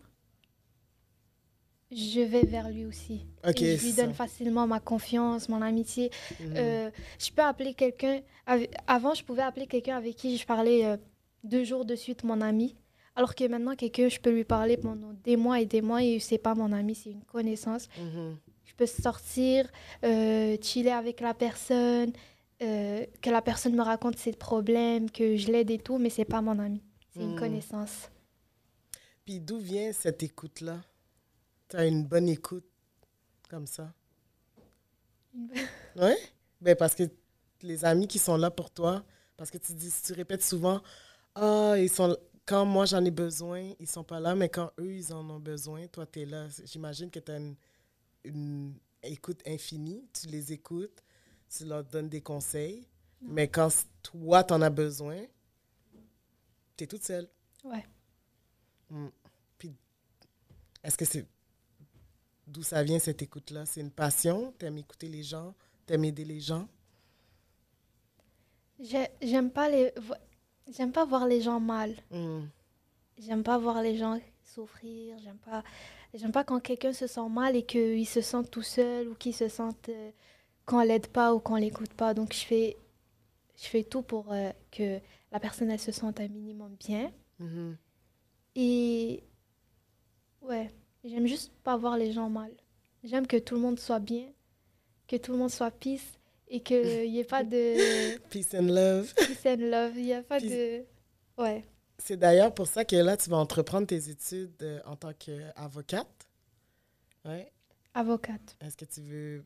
je 1.95 2.21
vais 2.21 2.43
vers 2.45 2.71
lui 2.71 2.85
aussi. 2.87 3.27
Ok, 3.47 3.61
Et 3.63 3.77
je 3.77 3.85
lui 3.85 3.93
donne 3.93 4.09
ça. 4.11 4.15
facilement 4.15 4.67
ma 4.67 4.81
confiance, 4.81 5.49
mon 5.49 5.61
amitié. 5.63 6.11
Mhm. 6.41 6.55
Euh, 6.57 6.91
je 7.19 7.31
peux 7.31 7.43
appeler 7.43 7.75
quelqu'un. 7.75 8.21
Avant, 8.87 9.15
je 9.15 9.23
pouvais 9.25 9.43
appeler 9.43 9.67
quelqu'un 9.67 9.97
avec 9.97 10.17
qui 10.17 10.37
je 10.39 10.47
parlais 10.47 10.85
euh, 10.87 10.97
deux 11.45 11.65
jours 11.65 11.85
de 11.85 11.95
suite, 11.95 12.25
mon 12.25 12.41
ami. 12.41 12.75
Alors 13.15 13.35
que 13.35 13.47
maintenant, 13.47 13.77
quelqu'un, 13.77 14.09
je 14.09 14.19
peux 14.21 14.31
lui 14.31 14.45
parler 14.45 14.77
pendant 14.79 15.13
des 15.25 15.37
mois 15.37 15.61
et 15.61 15.67
des 15.67 15.83
mois 15.83 16.03
et 16.03 16.19
c'est 16.19 16.39
pas 16.39 16.55
mon 16.55 16.73
ami, 16.73 16.95
c'est 16.95 17.11
une 17.11 17.25
connaissance. 17.25 17.89
Mhm. 17.99 18.37
Je 18.65 18.75
peux 18.75 18.87
sortir, 18.87 19.71
euh, 20.03 20.57
chiller 20.63 20.93
avec 20.93 21.21
la 21.21 21.35
personne, 21.35 22.13
que 22.61 23.29
la 23.31 23.43
personne 23.43 23.75
me 23.75 23.83
raconte 23.83 24.17
ses 24.17 24.33
problèmes, 24.33 25.11
que 25.11 25.37
je 25.37 25.51
l'aide 25.51 25.71
et 25.73 25.79
tout, 25.79 25.99
mais 25.99 26.11
c'est 26.11 26.25
pas 26.25 26.41
mon 26.41 26.59
ami. 26.61 26.81
C'est 27.13 27.21
une 27.21 27.35
Mm. 27.35 27.39
connaissance. 27.39 28.09
Puis 29.25 29.41
d'où 29.41 29.59
vient 29.59 29.93
cette 29.93 30.23
écoute-là? 30.23 30.81
Tu 31.73 31.79
as 31.79 31.87
une 31.87 32.05
bonne 32.05 32.29
écoute 32.29 32.67
comme 33.49 33.67
ça? 33.67 33.95
Oui? 35.97 36.13
Ben 36.61 36.77
parce 36.77 36.95
que 36.95 37.05
les 37.63 37.87
amis 37.87 38.07
qui 38.07 38.19
sont 38.19 38.37
là 38.37 38.51
pour 38.51 38.71
toi, 38.71 39.03
parce 39.39 39.51
que 39.51 39.57
tu 39.57 39.73
dis, 39.73 39.91
tu 40.05 40.13
répètes 40.13 40.43
souvent, 40.43 40.83
ah, 41.35 41.75
ils 41.79 41.89
sont 41.89 42.15
quand 42.45 42.67
moi 42.67 42.85
j'en 42.85 43.03
ai 43.03 43.11
besoin, 43.11 43.73
ils 43.81 43.87
sont 43.87 44.05
pas 44.05 44.21
là, 44.21 44.35
mais 44.35 44.51
quand 44.51 44.71
eux 44.79 44.95
ils 44.95 45.15
en 45.15 45.29
ont 45.31 45.41
besoin, 45.41 45.87
toi 45.87 46.05
tu 46.05 46.21
es 46.21 46.27
là. 46.27 46.47
J'imagine 46.65 47.11
que 47.11 47.21
tu 47.21 47.33
as 47.33 47.39
une, 47.39 47.57
une 48.25 48.75
écoute 49.03 49.41
infinie, 49.47 50.07
tu 50.13 50.27
les 50.27 50.53
écoutes, 50.53 51.03
tu 51.49 51.65
leur 51.65 51.85
donnes 51.85 52.11
des 52.11 52.21
conseils, 52.21 52.87
mais 53.23 53.49
quand 53.49 53.71
toi 54.03 54.45
tu 54.45 54.53
en 54.53 54.61
as 54.61 54.69
besoin, 54.69 55.25
tu 56.77 56.85
es 56.85 56.87
toute 56.87 57.03
seule. 57.03 57.31
Ouais. 57.65 57.87
Mm. 58.91 59.09
Puis, 59.57 59.75
est-ce 60.85 60.99
que 60.99 61.07
c'est. 61.07 61.27
D'où 62.47 62.63
ça 62.63 62.83
vient 62.83 62.99
cette 62.99 63.23
écoute-là? 63.23 63.67
C'est 63.67 63.81
une 63.81 63.91
passion? 63.91 64.53
T'aimes 64.59 64.79
écouter 64.79 65.09
les 65.09 65.23
gens? 65.23 65.55
T'aimes 65.87 66.05
aider 66.05 66.25
les 66.25 66.41
gens? 66.41 66.69
J'ai- 68.81 69.09
J'aime 69.21 69.51
pas 69.51 69.69
les, 69.69 69.93
j'aime 70.77 70.93
pas 70.93 71.05
voir 71.05 71.27
les 71.27 71.41
gens 71.41 71.61
mal. 71.61 71.95
Mm. 72.11 72.41
J'aime 73.19 73.43
pas 73.43 73.59
voir 73.59 73.83
les 73.83 73.97
gens 73.97 74.19
souffrir. 74.43 75.17
J'aime 75.23 75.39
pas, 75.39 75.63
j'aime 76.15 76.33
pas 76.33 76.45
quand 76.45 76.61
quelqu'un 76.61 76.93
se 76.93 77.07
sent 77.07 77.29
mal 77.29 77.55
et 77.57 77.65
qu'il 77.65 78.07
se 78.07 78.21
sent 78.21 78.45
tout 78.51 78.63
seul 78.63 79.09
ou 79.09 79.15
qu'il 79.15 79.35
se 79.35 79.49
sente 79.49 79.89
euh, 79.89 80.11
qu'on 80.67 80.81
l'aide 80.83 81.07
pas 81.09 81.35
ou 81.35 81.39
qu'on 81.41 81.57
l'écoute 81.57 81.95
pas. 81.95 82.13
Donc 82.15 82.33
je 82.33 82.41
fais, 82.45 82.77
je 83.57 83.67
fais 83.67 83.85
tout 83.85 84.03
pour 84.03 84.33
euh, 84.33 84.51
que 84.71 84.99
la 85.31 85.39
personne 85.41 85.71
elle 85.71 85.79
se 85.81 85.93
sente 85.93 86.19
un 86.21 86.29
minimum 86.29 86.75
bien. 86.77 87.13
Mhm. 87.39 87.77
Et 88.57 89.23
ouais, 90.43 90.71
j'aime 91.05 91.27
juste 91.27 91.53
pas 91.65 91.77
voir 91.77 91.97
les 91.97 92.13
gens 92.13 92.29
mal. 92.31 92.53
J'aime 93.05 93.27
que 93.27 93.37
tout 93.37 93.55
le 93.55 93.61
monde 93.61 93.79
soit 93.79 93.99
bien, 93.99 94.31
que 95.09 95.17
tout 95.17 95.33
le 95.33 95.39
monde 95.39 95.51
soit 95.51 95.71
peace 95.71 96.19
et 96.49 96.61
qu'il 96.63 96.83
n'y 97.11 97.19
ait 97.19 97.25
pas 97.25 97.43
de 97.45 98.19
Peace 98.29 98.55
and 98.55 98.69
love. 98.69 99.13
peace 99.15 99.47
and 99.47 99.57
love. 99.71 99.97
Il 99.97 100.05
n'y 100.05 100.13
a 100.15 100.23
pas 100.23 100.39
Peace. 100.39 100.51
de. 100.51 100.85
Ouais. 101.39 101.65
C'est 101.99 102.17
d'ailleurs 102.17 102.53
pour 102.55 102.67
ça 102.67 102.85
que 102.85 102.97
là, 102.97 103.17
tu 103.17 103.31
vas 103.31 103.37
entreprendre 103.37 103.87
tes 103.87 104.09
études 104.09 104.61
euh, 104.63 104.81
en 104.87 104.97
tant 104.97 105.13
qu'avocate. 105.13 106.27
Ouais. 107.25 107.51
Avocate. 107.95 108.57
Est-ce 108.61 108.77
que 108.77 108.85
tu 108.85 109.01
veux 109.03 109.45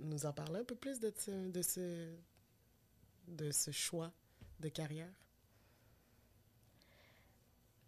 nous 0.00 0.26
en 0.26 0.32
parler 0.32 0.60
un 0.60 0.64
peu 0.64 0.74
plus 0.74 0.98
de 0.98 1.12
ce, 1.16 1.30
de 1.30 1.62
ce, 1.62 2.08
de 3.28 3.50
ce 3.52 3.70
choix 3.70 4.10
de 4.60 4.68
carrière? 4.68 5.12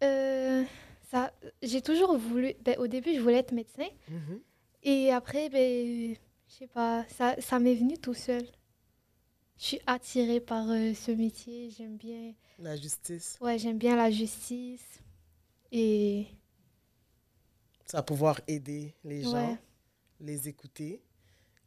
Euh, 0.03 0.63
j'ai 1.65 1.81
toujours 1.81 2.17
voulu. 2.17 2.53
Ben, 2.63 2.77
au 2.79 2.87
début, 2.87 3.13
je 3.15 3.19
voulais 3.19 3.37
être 3.39 3.51
médecin. 3.51 3.87
Mhm. 4.09 4.39
Et 4.83 5.11
après, 5.11 5.49
ben, 5.49 6.15
je 6.47 6.53
sais 6.53 6.67
pas, 6.67 7.05
ça, 7.17 7.35
ça 7.39 7.59
m'est 7.59 7.75
venu 7.75 7.97
tout 7.97 8.13
seul. 8.13 8.45
Je 9.57 9.63
suis 9.63 9.79
attirée 9.87 10.39
par 10.41 10.69
euh, 10.69 10.93
ce 10.93 11.11
métier. 11.11 11.69
J'aime 11.77 11.97
bien. 11.97 12.33
La 12.59 12.75
justice. 12.75 13.37
Ouais, 13.41 13.57
j'aime 13.57 13.77
bien 13.77 13.95
la 13.95 14.11
justice. 14.11 14.85
Et. 15.71 16.25
Ça 17.85 17.97
va 17.97 18.03
pouvoir 18.03 18.41
aider 18.47 18.93
les 19.03 19.21
gens, 19.23 19.33
Ouais. 19.33 19.57
les 20.19 20.47
écouter 20.47 21.01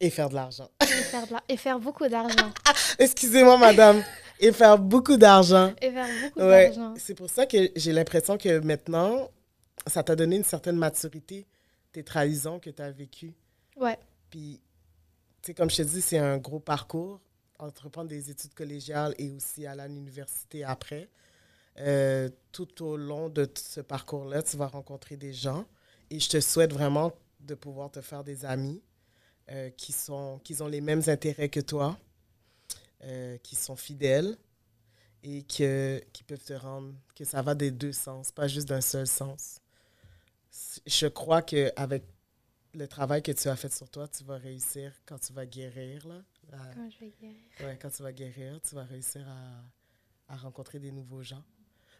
et 0.00 0.10
faire 0.10 0.28
de 0.28 0.34
l'argent. 0.34 0.68
Et 0.82 0.86
faire, 0.86 1.26
de 1.26 1.32
la- 1.32 1.44
et 1.48 1.56
faire 1.56 1.78
beaucoup 1.78 2.06
d'argent. 2.08 2.52
Excusez-moi, 2.98 3.56
madame. 3.56 4.02
Et 4.40 4.52
faire 4.52 4.78
beaucoup 4.78 5.16
d'argent. 5.16 5.72
Et 5.80 5.90
faire 5.90 6.06
beaucoup 6.24 6.40
Ouais. 6.40 6.66
d'argent. 6.70 6.94
C'est 6.98 7.14
pour 7.14 7.30
ça 7.30 7.46
que 7.46 7.70
j'ai 7.76 7.92
l'impression 7.92 8.36
que 8.36 8.58
maintenant, 8.60 9.30
ça 9.86 10.02
t'a 10.02 10.16
donné 10.16 10.36
une 10.36 10.44
certaine 10.44 10.76
maturité, 10.76 11.46
tes 11.92 12.02
trahisons 12.02 12.58
que 12.58 12.70
tu 12.70 12.82
as 12.82 12.90
vécues. 12.90 13.34
Ouais. 13.76 13.98
Puis, 14.30 14.60
tu 15.42 15.46
sais, 15.46 15.54
comme 15.54 15.70
je 15.70 15.76
te 15.76 15.82
dis, 15.82 16.02
c'est 16.02 16.18
un 16.18 16.38
gros 16.38 16.60
parcours, 16.60 17.20
entreprendre 17.58 18.08
des 18.08 18.30
études 18.30 18.54
collégiales 18.54 19.14
et 19.18 19.30
aussi 19.30 19.66
aller 19.66 19.82
à 19.82 19.88
l'université 19.88 20.64
après. 20.64 21.08
Euh, 21.78 22.28
tout 22.50 22.84
au 22.84 22.96
long 22.96 23.28
de 23.28 23.48
ce 23.54 23.80
parcours-là, 23.80 24.42
tu 24.42 24.56
vas 24.56 24.66
rencontrer 24.66 25.16
des 25.16 25.32
gens 25.32 25.64
et 26.10 26.18
je 26.18 26.28
te 26.28 26.40
souhaite 26.40 26.72
vraiment 26.72 27.12
de 27.40 27.54
pouvoir 27.54 27.90
te 27.90 28.00
faire 28.00 28.24
des 28.24 28.44
amis 28.44 28.82
euh, 29.50 29.70
qui, 29.70 29.92
sont, 29.92 30.40
qui 30.42 30.60
ont 30.60 30.66
les 30.66 30.80
mêmes 30.80 31.02
intérêts 31.06 31.48
que 31.48 31.60
toi, 31.60 31.96
euh, 33.04 33.38
qui 33.44 33.54
sont 33.54 33.76
fidèles 33.76 34.36
et 35.22 35.42
que, 35.44 36.02
qui 36.12 36.24
peuvent 36.24 36.44
te 36.44 36.52
rendre, 36.52 36.92
que 37.14 37.24
ça 37.24 37.42
va 37.42 37.54
des 37.54 37.70
deux 37.70 37.92
sens, 37.92 38.32
pas 38.32 38.48
juste 38.48 38.68
d'un 38.68 38.80
seul 38.80 39.06
sens. 39.06 39.60
Je 40.86 41.06
crois 41.06 41.42
qu'avec 41.42 42.04
le 42.74 42.86
travail 42.86 43.22
que 43.22 43.32
tu 43.32 43.48
as 43.48 43.56
fait 43.56 43.72
sur 43.72 43.88
toi, 43.88 44.06
tu 44.08 44.24
vas 44.24 44.36
réussir 44.36 44.92
quand 45.06 45.18
tu 45.18 45.32
vas 45.32 45.46
guérir 45.46 46.06
là, 46.06 46.22
à- 46.52 46.74
Quand 46.74 46.88
je 46.90 47.04
vais 47.04 47.12
guérir. 47.20 47.36
ouais, 47.64 47.78
quand 47.80 47.90
tu 47.90 48.02
vas 48.02 48.12
guérir, 48.12 48.60
tu 48.66 48.74
vas 48.74 48.84
réussir 48.84 49.22
à, 49.28 50.32
à 50.34 50.36
rencontrer 50.36 50.78
des 50.78 50.92
nouveaux 50.92 51.22
gens. 51.22 51.42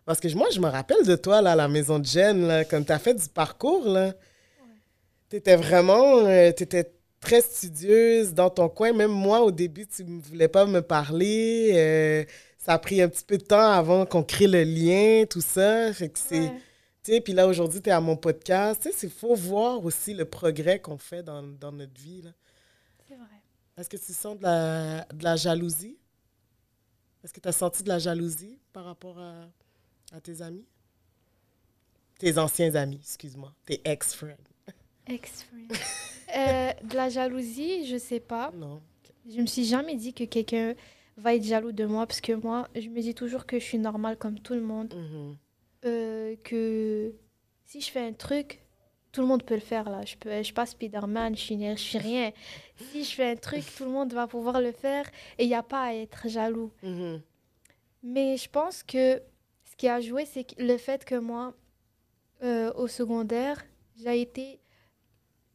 Parce 0.05 0.21
que 0.21 0.33
moi, 0.35 0.49
je 0.53 0.61
me 0.61 0.69
rappelle 0.69 1.05
de 1.05 1.17
toi, 1.17 1.43
là, 1.43 1.53
à 1.53 1.57
la 1.57 1.69
maison 1.69 1.99
de 1.99 2.05
Jen, 2.07 2.47
là, 2.47 2.65
quand 2.65 2.83
tu 2.83 2.93
as 2.93 2.99
fait 2.99 3.15
du 3.15 3.29
parcours, 3.29 3.87
là. 3.89 4.15
Tu 5.29 5.37
étais 5.37 5.57
vraiment... 5.57 6.23
tu 6.25 6.63
étais 6.63 6.91
très 7.21 7.43
studieuse 7.43 8.33
dans 8.33 8.49
ton 8.49 8.71
coin. 8.71 8.95
Même 8.95 9.11
moi, 9.11 9.43
au 9.43 9.51
début, 9.51 9.87
tu 9.87 10.05
ne 10.05 10.19
voulais 10.23 10.49
pas 10.49 10.65
me 10.65 10.81
parler. 10.81 11.73
euh, 11.75 12.25
ça 12.57 12.73
a 12.73 12.79
pris 12.79 13.03
un 13.03 13.09
petit 13.11 13.25
peu 13.25 13.37
de 13.37 13.45
temps 13.45 13.71
avant 13.71 14.07
qu'on 14.07 14.23
crée 14.23 14.47
le 14.47 14.63
lien, 14.65 15.25
tout 15.29 15.43
ça. 15.43 15.93
Fait 15.93 16.09
que 16.09 16.19
c'est... 16.19 16.41
Ouais. 16.41 16.61
Sais, 17.09 17.23
puis 17.23 17.33
là, 17.33 17.47
aujourd'hui, 17.47 17.81
tu 17.81 17.89
es 17.89 17.93
à 17.93 18.03
mon 18.03 18.19
podcast. 18.19 18.83
Tu 18.83 18.93
sais, 18.93 19.07
il 19.07 19.11
faut 19.11 19.35
voir 19.35 19.83
aussi 19.83 20.13
le 20.13 20.27
progrès 20.27 20.79
qu'on 20.79 20.99
fait 20.99 21.23
dans, 21.23 21.43
dans 21.43 21.73
notre 21.73 21.99
vie. 21.99 22.23
C'est 23.09 23.15
vrai. 23.15 23.41
Est-ce 23.79 23.89
que 23.89 23.97
tu 23.97 24.13
sens 24.13 24.37
de 24.37 24.43
la, 24.43 25.07
de 25.07 25.25
la 25.25 25.37
jalousie? 25.37 25.97
Est-ce 27.25 27.33
que 27.33 27.41
tu 27.41 27.49
as 27.49 27.53
senti 27.53 27.83
de 27.83 27.89
la 27.89 27.99
jalousie 27.99 28.59
par 28.75 28.85
rapport 28.85 29.19
à, 29.19 29.49
à 30.13 30.21
tes 30.21 30.43
amis? 30.43 30.67
Tes 32.19 32.37
anciens 32.37 32.75
amis, 32.75 32.99
excuse-moi. 33.01 33.55
Tes 33.65 33.81
ex-friends. 33.87 34.37
Ex-friend. 35.07 35.73
Euh, 36.37 36.73
de 36.85 36.95
la 36.95 37.09
jalousie, 37.09 37.87
je 37.87 37.97
sais 37.97 38.21
pas. 38.21 38.53
Non. 38.55 38.83
Je 39.27 39.41
me 39.41 39.47
suis 39.47 39.65
jamais 39.65 39.97
dit 39.97 40.13
que 40.13 40.25
quelqu'un 40.25 40.75
va 41.17 41.35
être 41.35 41.43
jaloux 41.45 41.73
de 41.73 41.87
moi 41.87 42.07
parce 42.07 42.21
que 42.21 42.35
moi, 42.35 42.69
je 42.75 42.91
me 42.91 43.01
dis 43.01 43.15
toujours 43.15 43.47
que 43.47 43.59
je 43.59 43.65
suis 43.65 43.79
normale 43.79 44.19
comme 44.19 44.39
tout 44.39 44.53
le 44.53 44.61
monde. 44.61 44.93
Mhm. 44.95 45.39
Euh, 45.85 46.37
que 46.43 47.15
si 47.65 47.81
je 47.81 47.91
fais 47.91 48.01
un 48.01 48.13
truc, 48.13 48.61
tout 49.13 49.21
le 49.21 49.27
monde 49.27 49.43
peut 49.43 49.55
le 49.55 49.61
faire 49.61 49.89
là. 49.89 50.05
Je 50.05 50.17
peux, 50.17 50.31
je 50.31 50.43
suis 50.43 50.53
pas 50.53 50.67
Spider-Man, 50.67 51.37
je 51.37 51.41
suis, 51.41 51.77
je 51.77 51.81
suis 51.81 51.99
rien. 51.99 52.33
Si 52.77 53.05
je 53.05 53.15
fais 53.15 53.31
un 53.31 53.37
truc, 53.37 53.63
tout 53.77 53.85
le 53.85 53.91
monde 53.91 54.13
va 54.13 54.27
pouvoir 54.27 54.61
le 54.61 54.73
faire 54.73 55.07
et 55.39 55.45
il 55.45 55.49
n'y 55.49 55.55
a 55.55 55.63
pas 55.63 55.85
à 55.85 55.95
être 55.95 56.29
jaloux. 56.29 56.73
Mhm. 56.83 57.21
Mais 58.03 58.37
je 58.37 58.49
pense 58.49 58.83
que 58.83 59.21
ce 59.65 59.77
qui 59.77 59.89
a 59.89 60.01
joué, 60.01 60.25
c'est 60.25 60.47
le 60.59 60.77
fait 60.77 61.05
que 61.05 61.17
moi, 61.17 61.55
euh, 62.43 62.73
au 62.75 62.87
secondaire, 62.87 63.65
j'ai 63.97 64.21
été 64.21 64.61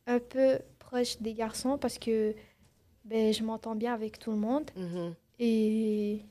un 0.08 0.20
peu 0.20 0.60
proche 0.80 1.22
des 1.22 1.34
garçons 1.34 1.77
parce 1.77 1.98
que 1.98 2.36
ben, 3.06 3.34
je 3.34 3.44
m'entends 3.44 3.75
bien 3.75 3.94
avec 3.94 4.20
tout 4.20 4.32
le 4.32 4.38
monde. 4.38 4.70
Mhm. 4.75 5.15
Et 5.39 6.22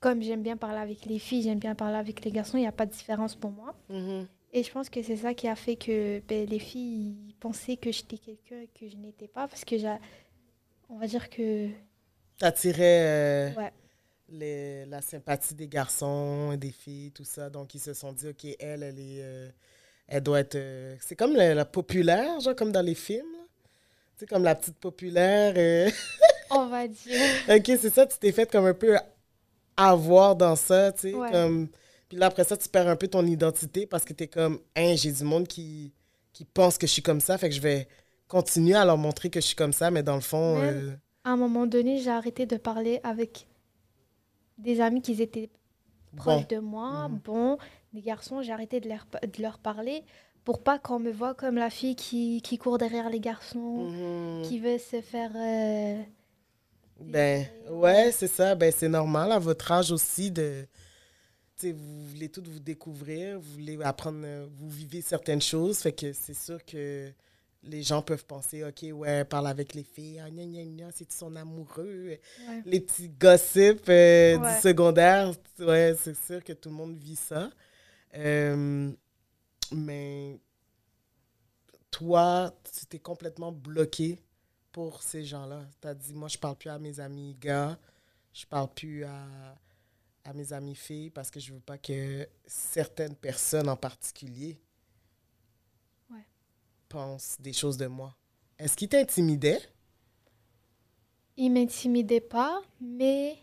comme 0.00 0.22
j'aime 0.22 0.42
bien 0.42 0.56
parler 0.56 0.78
avec 0.78 1.04
les 1.06 1.18
filles, 1.18 1.42
j'aime 1.42 1.58
bien 1.58 1.74
parler 1.74 1.96
avec 1.96 2.24
les 2.24 2.30
garçons, 2.30 2.56
il 2.56 2.60
n'y 2.62 2.66
a 2.66 2.72
pas 2.72 2.86
de 2.86 2.92
différence 2.92 3.34
pour 3.34 3.50
moi. 3.50 3.74
Mhm. 3.88 4.26
Et 4.52 4.62
je 4.62 4.70
pense 4.72 4.88
que 4.88 5.02
c'est 5.02 5.16
ça 5.16 5.34
qui 5.34 5.46
a 5.48 5.56
fait 5.56 5.76
que 5.76 6.20
ben, 6.26 6.46
les 6.48 6.58
filles 6.58 7.14
pensaient 7.38 7.76
que 7.76 7.92
j'étais 7.92 8.16
quelqu'un 8.16 8.64
que 8.78 8.88
je 8.88 8.96
n'étais 8.96 9.28
pas 9.28 9.46
parce 9.46 9.64
que 9.64 9.76
j'ai... 9.76 9.94
On 10.88 10.98
va 10.98 11.06
dire 11.06 11.28
que... 11.28 11.68
T'attirais 12.38 13.02
euh, 13.02 13.50
Ouais. 13.56 13.72
les- 14.30 14.86
la 14.86 15.02
sympathie 15.02 15.54
des 15.54 15.68
garçons 15.68 16.54
des 16.56 16.70
filles, 16.70 17.10
tout 17.12 17.24
ça. 17.24 17.50
Donc, 17.50 17.74
ils 17.74 17.80
se 17.80 17.92
sont 17.92 18.12
dit, 18.12 18.28
OK, 18.28 18.44
elle, 18.58 18.82
elle 18.84 18.98
est... 18.98 19.20
euh, 19.22 19.50
elle 20.06 20.22
doit 20.22 20.40
être... 20.40 20.54
euh, 20.54 20.96
c'est 21.00 21.16
comme 21.16 21.34
la, 21.36 21.54
la 21.54 21.64
populaire, 21.66 22.40
genre 22.40 22.54
comme 22.56 22.72
dans 22.72 22.80
les 22.84 22.94
films. 22.94 23.26
Tu 24.16 24.20
sais, 24.20 24.26
comme 24.26 24.44
la 24.44 24.54
petite 24.54 24.78
populaire. 24.78 25.52
euh, 25.58 25.90
On 26.50 26.66
va 26.68 26.88
dire... 26.88 27.20
OK, 27.50 27.64
c'est 27.66 27.90
ça, 27.92 28.06
tu 28.06 28.16
t'es 28.18 28.32
fait 28.32 28.50
comme 28.50 28.64
un 28.64 28.72
peu 28.74 28.96
avoir 29.78 30.36
dans 30.36 30.56
ça, 30.56 30.92
tu 30.92 31.00
sais, 31.00 31.14
Ouais. 31.14 31.30
comme... 31.30 31.68
Puis 32.08 32.16
là, 32.18 32.26
après 32.26 32.44
ça, 32.44 32.56
tu 32.56 32.68
perds 32.68 32.88
un 32.88 32.96
peu 32.96 33.06
ton 33.08 33.24
identité 33.26 33.86
parce 33.86 34.04
que 34.04 34.12
t'es 34.14 34.28
comme, 34.28 34.58
hein, 34.76 34.94
j'ai 34.96 35.12
du 35.12 35.24
monde 35.24 35.46
qui, 35.46 35.92
qui 36.32 36.44
pense 36.44 36.78
que 36.78 36.86
je 36.86 36.92
suis 36.92 37.02
comme 37.02 37.20
ça, 37.20 37.36
fait 37.38 37.48
que 37.50 37.54
je 37.54 37.60
vais 37.60 37.86
continuer 38.28 38.74
à 38.74 38.84
leur 38.84 38.96
montrer 38.98 39.28
que 39.30 39.40
je 39.40 39.46
suis 39.46 39.56
comme 39.56 39.72
ça, 39.74 39.90
mais 39.90 40.02
dans 40.02 40.14
le 40.14 40.20
fond... 40.22 40.58
Euh, 40.58 40.92
À 41.24 41.30
un 41.30 41.36
moment 41.36 41.66
donné, 41.66 41.98
j'ai 41.98 42.10
arrêté 42.10 42.46
de 42.46 42.56
parler 42.56 43.00
avec 43.02 43.46
des 44.56 44.80
amis 44.80 45.02
qui 45.02 45.20
étaient 45.22 45.50
proches 46.16 46.48
bon. 46.48 46.56
de 46.56 46.60
moi, 46.60 47.08
Mhm. 47.08 47.20
bon, 47.24 47.58
des 47.92 48.00
garçons, 48.02 48.40
j'ai 48.42 48.52
arrêté 48.52 48.80
de 48.80 48.88
leur, 48.88 49.06
de 49.22 49.42
leur 49.42 49.58
parler 49.58 50.02
pour 50.44 50.62
pas 50.62 50.78
qu'on 50.78 50.98
me 50.98 51.12
voit 51.12 51.34
comme 51.34 51.56
la 51.56 51.68
fille 51.68 51.94
qui, 51.94 52.40
qui 52.40 52.56
court 52.56 52.78
derrière 52.78 53.10
les 53.10 53.20
garçons, 53.20 53.84
Mhm. 53.90 54.42
qui 54.44 54.58
veut 54.58 54.78
se 54.78 55.00
faire... 55.02 55.30
euh, 55.36 56.02
Ben, 57.00 57.46
ouais, 57.70 58.10
c'est 58.12 58.28
ça. 58.28 58.54
Ben, 58.54 58.72
c'est 58.76 58.88
normal 58.88 59.32
à 59.32 59.38
votre 59.38 59.70
âge 59.72 59.90
aussi 59.92 60.30
de. 60.30 60.66
Vous 61.62 62.06
voulez 62.08 62.28
tout 62.28 62.42
vous 62.46 62.60
découvrir, 62.60 63.40
vous 63.40 63.52
voulez 63.54 63.78
apprendre, 63.82 64.24
vous 64.56 64.70
vivez 64.70 65.00
certaines 65.02 65.42
choses. 65.42 65.78
Fait 65.78 65.92
que 65.92 66.12
c'est 66.12 66.34
sûr 66.34 66.64
que 66.64 67.10
les 67.64 67.82
gens 67.82 68.00
peuvent 68.00 68.24
penser, 68.24 68.62
OK, 68.62 68.86
ouais, 68.92 69.24
parle 69.24 69.48
avec 69.48 69.74
les 69.74 69.82
filles, 69.82 70.20
ah, 70.24 70.30
gna, 70.30 70.44
gna, 70.44 70.62
gna, 70.64 70.92
c'est 70.92 71.10
son 71.10 71.34
amoureux? 71.34 72.04
ouais. 72.06 72.20
Les 72.64 72.78
petits 72.80 73.08
gossips 73.08 73.88
euh, 73.88 74.38
Ouais. 74.38 74.54
du 74.54 74.60
secondaire, 74.60 75.32
ouais, 75.58 75.96
c'est 76.00 76.16
sûr 76.16 76.44
que 76.44 76.52
tout 76.52 76.68
le 76.68 76.76
monde 76.76 76.96
vit 76.96 77.16
ça. 77.16 77.50
Euh, 78.14 78.92
mais 79.72 80.38
toi, 81.90 82.54
tu 82.78 82.86
t'es 82.86 82.98
complètement 83.00 83.50
bloqué 83.52 84.20
pour 84.78 85.02
ces 85.02 85.24
gens-là. 85.24 85.62
Tu 85.82 85.88
as 85.88 85.94
dit, 85.94 86.14
moi, 86.14 86.28
je 86.28 86.38
parle 86.38 86.54
plus 86.54 86.70
à 86.70 86.78
mes 86.78 87.00
amis 87.00 87.34
gars, 87.40 87.76
je 88.32 88.46
parle 88.46 88.72
plus 88.72 89.02
à, 89.02 89.26
à 90.24 90.32
mes 90.32 90.52
amis 90.52 90.76
filles 90.76 91.10
parce 91.10 91.32
que 91.32 91.40
je 91.40 91.52
veux 91.52 91.58
pas 91.58 91.76
que 91.78 92.28
certaines 92.46 93.16
personnes 93.16 93.68
en 93.68 93.74
particulier 93.76 94.56
Ouais. 96.12 96.24
pensent 96.88 97.38
des 97.40 97.52
choses 97.52 97.76
de 97.76 97.88
moi. 97.88 98.14
Est-ce 98.56 98.76
qu'ils 98.76 98.88
t'intimidaient? 98.88 99.60
Ils 101.36 101.50
m'intimidaient 101.50 102.20
pas, 102.20 102.62
mais 102.80 103.36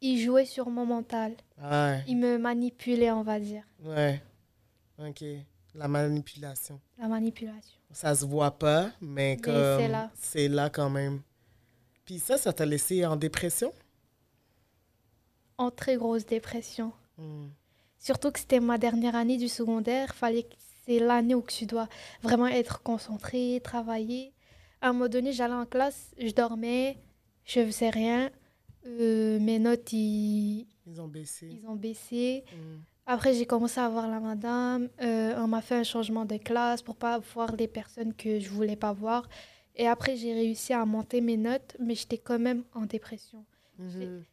ils 0.00 0.20
jouaient 0.20 0.46
sur 0.46 0.68
mon 0.68 0.84
mental. 0.84 1.36
Ouais. 1.62 2.02
Ils 2.08 2.16
me 2.16 2.38
manipulaient, 2.38 3.12
on 3.12 3.22
va 3.22 3.38
dire. 3.38 3.62
Ouais. 3.84 4.20
OK. 4.98 5.22
La 5.74 5.88
manipulation. 5.88 6.80
La 6.98 7.08
manipulation. 7.08 7.78
Ça 7.90 8.14
se 8.14 8.24
voit 8.24 8.52
pas, 8.52 8.90
mais 9.00 9.36
comme 9.36 9.54
c'est 9.54 9.88
là. 9.88 10.10
c'est 10.14 10.48
là 10.48 10.70
quand 10.70 10.90
même. 10.90 11.20
Puis 12.04 12.18
ça, 12.18 12.36
ça 12.36 12.52
t'a 12.52 12.66
laissé 12.66 13.04
en 13.06 13.16
dépression? 13.16 13.72
En 15.58 15.70
très 15.70 15.96
grosse 15.96 16.26
dépression. 16.26 16.92
Hmm. 17.18 17.48
Surtout 17.98 18.30
que 18.30 18.38
c'était 18.40 18.60
ma 18.60 18.78
dernière 18.78 19.14
année 19.14 19.36
du 19.36 19.48
secondaire. 19.48 20.14
Fallait 20.14 20.46
c'est 20.86 20.98
l'année 20.98 21.34
où 21.34 21.42
tu 21.42 21.66
dois 21.66 21.88
vraiment 22.22 22.46
être 22.46 22.82
concentré, 22.82 23.60
travailler. 23.64 24.32
À 24.80 24.90
un 24.90 24.92
moment 24.92 25.08
donné, 25.08 25.32
j'allais 25.32 25.54
en 25.54 25.64
classe, 25.64 26.10
je 26.18 26.30
dormais, 26.32 26.98
je 27.44 27.64
faisais 27.64 27.88
rien. 27.90 28.30
Euh, 28.86 29.40
mes 29.40 29.58
notes, 29.58 29.92
ils, 29.92 30.66
Ils 30.86 31.00
ont 31.00 31.08
baissé. 31.08 31.48
ils 31.62 31.66
ont 31.66 31.76
baissé. 31.76 32.44
Hmm. 32.52 32.80
Après, 33.06 33.34
j'ai 33.34 33.44
commencé 33.44 33.80
à 33.80 33.88
voir 33.88 34.08
la 34.08 34.18
madame. 34.18 34.88
Euh, 35.02 35.34
on 35.36 35.46
m'a 35.46 35.60
fait 35.60 35.74
un 35.74 35.84
changement 35.84 36.24
de 36.24 36.36
classe 36.38 36.82
pour 36.82 36.96
pas 36.96 37.18
voir 37.18 37.54
les 37.56 37.68
personnes 37.68 38.14
que 38.14 38.40
je 38.40 38.48
voulais 38.48 38.76
pas 38.76 38.92
voir. 38.92 39.28
Et 39.76 39.86
après, 39.86 40.16
j'ai 40.16 40.32
réussi 40.32 40.72
à 40.72 40.84
monter 40.86 41.20
mes 41.20 41.36
notes, 41.36 41.76
mais 41.78 41.94
j'étais 41.94 42.18
quand 42.18 42.38
même 42.38 42.64
en 42.72 42.86
dépression. 42.86 43.44
Mhm. 43.78 44.24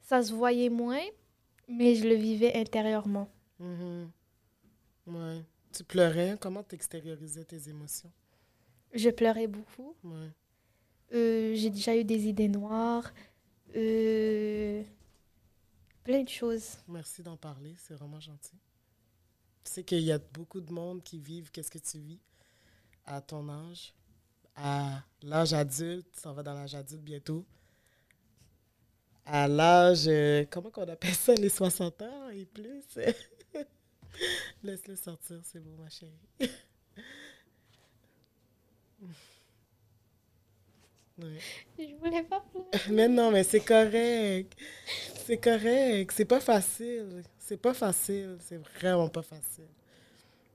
Ça 0.00 0.22
se 0.22 0.32
voyait 0.32 0.70
moins, 0.70 1.04
mais 1.68 1.94
je 1.94 2.08
le 2.08 2.14
vivais 2.14 2.54
intérieurement. 2.56 3.28
Mhm. 3.60 4.10
Ouais. 5.06 5.44
Tu 5.72 5.84
pleurais? 5.84 6.36
Comment 6.40 6.62
t'extériorisais 6.62 7.44
tes 7.44 7.68
émotions? 7.68 8.10
Je 8.92 9.10
pleurais 9.10 9.46
beaucoup. 9.46 9.94
Ouais. 10.02 10.30
Euh, 11.12 11.54
j'ai 11.54 11.70
déjà 11.70 11.96
eu 11.96 12.04
des 12.04 12.26
idées 12.26 12.48
noires. 12.48 13.12
Euh, 13.76 14.82
plein 16.06 16.22
de 16.22 16.28
choses. 16.28 16.78
Merci 16.86 17.20
d'en 17.20 17.36
parler, 17.36 17.74
c'est 17.78 17.94
vraiment 17.94 18.20
gentil. 18.20 18.56
Tu 19.64 19.72
sais 19.72 19.82
qu'il 19.82 20.02
y 20.02 20.12
a 20.12 20.18
beaucoup 20.18 20.60
de 20.60 20.72
monde 20.72 21.02
qui 21.02 21.18
vivent 21.18 21.50
qu'est-ce 21.50 21.70
que 21.70 21.78
tu 21.78 21.98
vis? 21.98 22.20
À 23.04 23.20
ton 23.20 23.48
âge, 23.48 23.92
à 24.54 25.02
l'âge 25.22 25.52
adulte, 25.52 26.06
s'en 26.16 26.32
vas 26.32 26.44
dans 26.44 26.54
l'âge 26.54 26.76
adulte 26.76 27.02
bientôt, 27.02 27.44
à 29.24 29.48
l'âge, 29.48 30.06
euh, 30.06 30.44
comment 30.48 30.70
qu'on 30.70 30.88
appelle 30.88 31.14
ça, 31.14 31.34
les 31.34 31.48
60 31.48 32.00
ans 32.02 32.28
et 32.30 32.44
plus? 32.46 32.84
Laisse-le 34.62 34.94
sortir, 34.94 35.40
c'est 35.42 35.58
beau, 35.58 35.76
ma 35.82 35.90
chérie. 35.90 36.12
Ouais. 41.18 41.38
Je 41.78 41.94
voulais 41.94 42.22
pas 42.24 42.44
pleurer. 42.52 42.68
Mais 42.90 43.08
non, 43.08 43.30
mais 43.30 43.42
c'est 43.42 43.60
correct. 43.60 44.54
C'est 45.26 45.38
correct. 45.38 46.12
C'est 46.14 46.24
pas 46.24 46.38
facile. 46.38 47.24
C'est 47.36 47.56
pas 47.56 47.74
facile. 47.74 48.38
C'est 48.40 48.58
vraiment 48.78 49.08
pas 49.08 49.22
facile. 49.22 49.66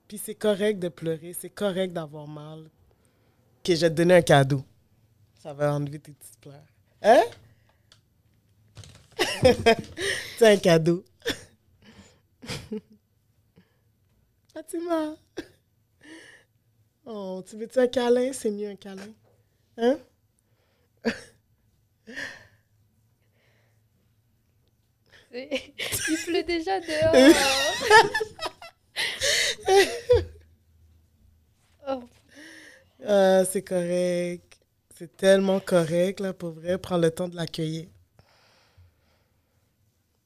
Puis 0.07 0.17
c'est 0.17 0.35
correct 0.35 0.79
de 0.79 0.87
pleurer. 0.87 1.35
C'est 1.37 1.49
correct 1.49 1.91
d'avoir 1.91 2.25
mal. 2.25 2.59
Ok, 2.59 3.67
je 3.67 3.73
vais 3.73 3.89
te 3.89 3.95
donner 3.95 4.13
un 4.15 4.21
cadeau. 4.21 4.63
Ça 5.43 5.51
va 5.53 5.73
enlever 5.73 5.99
tes 5.99 6.13
petites 6.13 6.39
pleurs. 6.39 6.63
Hein? 7.01 7.23
c'est 10.37 10.53
un 10.53 10.57
cadeau. 10.57 11.03
Fatima. 14.53 15.17
Oh, 17.05 17.43
tu 17.45 17.57
veux-tu 17.57 17.77
un 17.77 17.87
câlin? 17.87 18.31
C'est 18.31 18.51
mieux 18.51 18.69
un 18.69 18.77
câlin. 18.77 19.13
Hein? 19.77 19.99
Il 25.33 26.17
pleut 26.25 26.43
déjà 26.43 26.79
dehors. 26.79 27.35
oh, 31.87 32.03
Ah, 33.05 33.43
c'est 33.45 33.63
correct. 33.63 34.59
C'est 34.97 35.15
tellement 35.17 35.59
correct, 35.59 36.19
là, 36.19 36.33
pour 36.33 36.51
vrai. 36.51 36.77
Prends 36.77 36.97
le 36.97 37.09
temps 37.11 37.27
de 37.27 37.35
l'accueillir. 37.35 37.87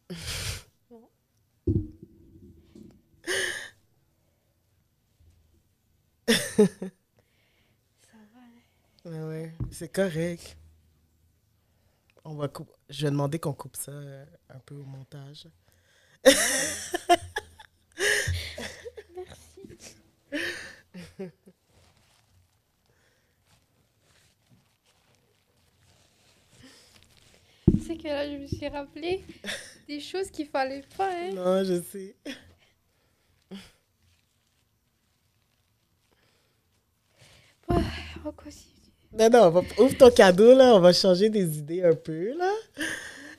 ça 0.10 0.16
va. 0.92 0.98
hein? 6.28 6.28
Ouais, 9.06 9.22
ouais, 9.22 9.52
c'est 9.72 9.92
correct. 9.92 10.58
On 12.26 12.36
va 12.36 12.48
coup- 12.48 12.68
Je 12.90 13.06
vais 13.06 13.12
demander 13.12 13.40
qu'on 13.40 13.54
coupe 13.54 13.76
ça 13.76 13.92
euh, 13.92 14.26
un 14.50 14.60
peu 14.60 14.76
au 14.76 14.84
montage. 14.84 15.48
Merci. 19.16 19.62
Sais 27.86 27.98
que 27.98 28.08
là, 28.08 28.28
je 28.30 28.38
me 28.38 28.48
suis 28.48 28.68
rappelé 28.68 29.24
des 29.88 30.00
choses 30.00 30.32
qu'il 30.32 30.48
fallait 30.48 30.84
pas. 30.98 31.12
Hein. 31.12 31.32
Non, 31.34 31.64
je 31.64 31.82
sais. 31.82 32.16
On 38.26 38.32
continue. 38.32 38.75
Non, 39.18 39.30
non, 39.30 39.64
ouvre 39.78 39.98
ton 39.98 40.12
cadeau, 40.12 40.54
là. 40.54 40.76
On 40.76 40.82
va 40.82 40.92
changer 40.92 41.30
des 41.30 41.58
idées 41.58 41.84
un 41.84 41.96
peu, 41.96 42.34
là. 42.38 42.54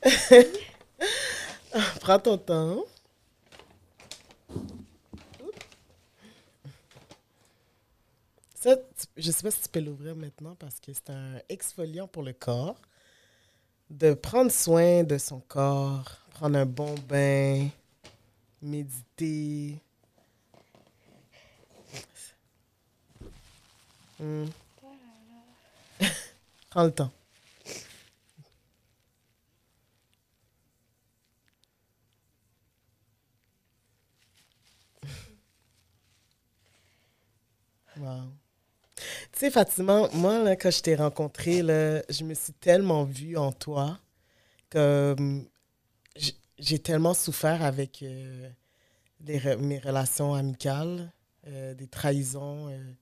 Prends 2.00 2.18
ton 2.18 2.38
temps. 2.38 2.84
Ça, 8.54 8.76
je 9.18 9.30
sais 9.30 9.42
pas 9.42 9.50
si 9.50 9.60
tu 9.60 9.68
peux 9.68 9.80
l'ouvrir 9.80 10.16
maintenant 10.16 10.54
parce 10.54 10.80
que 10.80 10.92
c'est 10.94 11.10
un 11.10 11.38
exfoliant 11.50 12.08
pour 12.08 12.22
le 12.22 12.32
corps. 12.32 12.80
De 13.90 14.14
prendre 14.14 14.50
soin 14.50 15.04
de 15.04 15.18
son 15.18 15.40
corps, 15.40 16.10
prendre 16.30 16.58
un 16.58 16.66
bon 16.66 16.94
bain, 17.06 17.68
méditer. 18.62 19.78
Hmm. 24.18 24.46
Prends 26.76 26.84
le 26.84 26.92
temps. 26.92 27.10
Wow. 37.98 38.32
Tu 39.32 39.38
sais, 39.40 39.50
Fatima, 39.50 40.08
moi, 40.14 40.42
là, 40.42 40.56
quand 40.56 40.70
je 40.70 40.80
t'ai 40.82 40.94
rencontré, 40.96 41.62
là, 41.62 42.02
je 42.08 42.24
me 42.24 42.34
suis 42.34 42.52
tellement 42.54 43.04
vue 43.04 43.36
en 43.36 43.52
toi 43.52 43.98
que 44.70 45.16
j- 46.16 46.36
j'ai 46.58 46.78
tellement 46.78 47.14
souffert 47.14 47.62
avec 47.62 48.02
euh, 48.02 48.48
mes 49.58 49.78
relations 49.78 50.34
amicales, 50.34 51.12
euh, 51.46 51.74
des 51.74 51.86
trahisons 51.88 52.68
euh, 52.70 52.92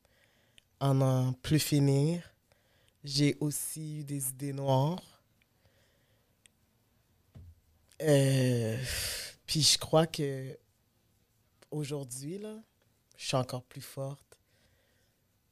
en 0.80 0.94
n'en 0.94 1.32
plus 1.34 1.58
finir. 1.60 2.33
J'ai 3.04 3.36
aussi 3.40 4.00
eu 4.00 4.04
des 4.04 4.30
idées 4.30 4.54
noires. 4.54 5.22
Euh, 8.00 8.82
puis 9.46 9.60
je 9.60 9.78
crois 9.78 10.06
que 10.06 10.58
aujourd'hui, 11.70 12.38
là, 12.38 12.56
je 13.16 13.26
suis 13.26 13.36
encore 13.36 13.62
plus 13.62 13.82
forte 13.82 14.38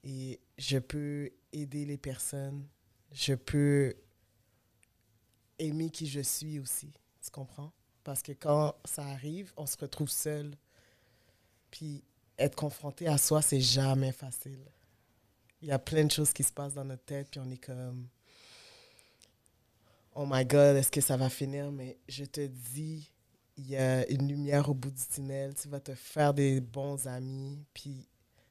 et 0.03 0.41
je 0.57 0.79
peux 0.79 1.31
aider 1.53 1.85
les 1.85 1.99
personnes. 1.99 2.67
Je 3.13 3.35
peux 3.35 3.95
aimer 5.59 5.91
qui 5.91 6.07
je 6.07 6.21
suis 6.21 6.59
aussi. 6.59 6.91
Tu 7.23 7.31
comprends? 7.31 7.73
Parce 8.03 8.23
que 8.23 8.33
quand 8.33 8.75
ça 8.85 9.05
arrive, 9.05 9.53
on 9.57 9.67
se 9.67 9.77
retrouve 9.77 10.09
seul. 10.09 10.57
Puis 11.71 12.03
être 12.39 12.57
confronté 12.57 13.07
à 13.07 13.19
soi, 13.19 13.43
c'est 13.43 13.61
jamais 13.61 14.13
facile. 14.13 14.65
Il 15.63 15.69
y 15.69 15.73
a 15.73 15.79
plein 15.79 16.05
de 16.05 16.11
choses 16.11 16.33
qui 16.33 16.43
se 16.43 16.53
passent 16.53 16.75
dans 16.75 16.85
notre 16.85 17.05
tête, 17.05 17.29
puis 17.31 17.41
on 17.41 17.49
est 17.51 17.65
comme 17.65 18.09
Oh 20.15 20.27
my 20.29 20.45
God, 20.45 20.77
est-ce 20.77 20.91
que 20.91 21.01
ça 21.01 21.17
va 21.17 21.31
finir? 21.31 21.71
Mais 21.71 21.99
je 22.09 22.25
te 22.25 22.45
dis, 22.47 23.11
il 23.57 23.71
y 23.71 23.77
a 23.77 24.07
une 24.11 24.29
lumière 24.29 24.69
au 24.69 24.75
bout 24.75 24.91
du 24.91 25.07
tunnel. 25.07 25.55
Tu 25.55 25.69
vas 25.69 25.81
te 25.81 25.95
faire 25.95 26.35
des 26.35 26.61
bons 26.61 27.07
amis, 27.07 27.65
puis 27.73 28.07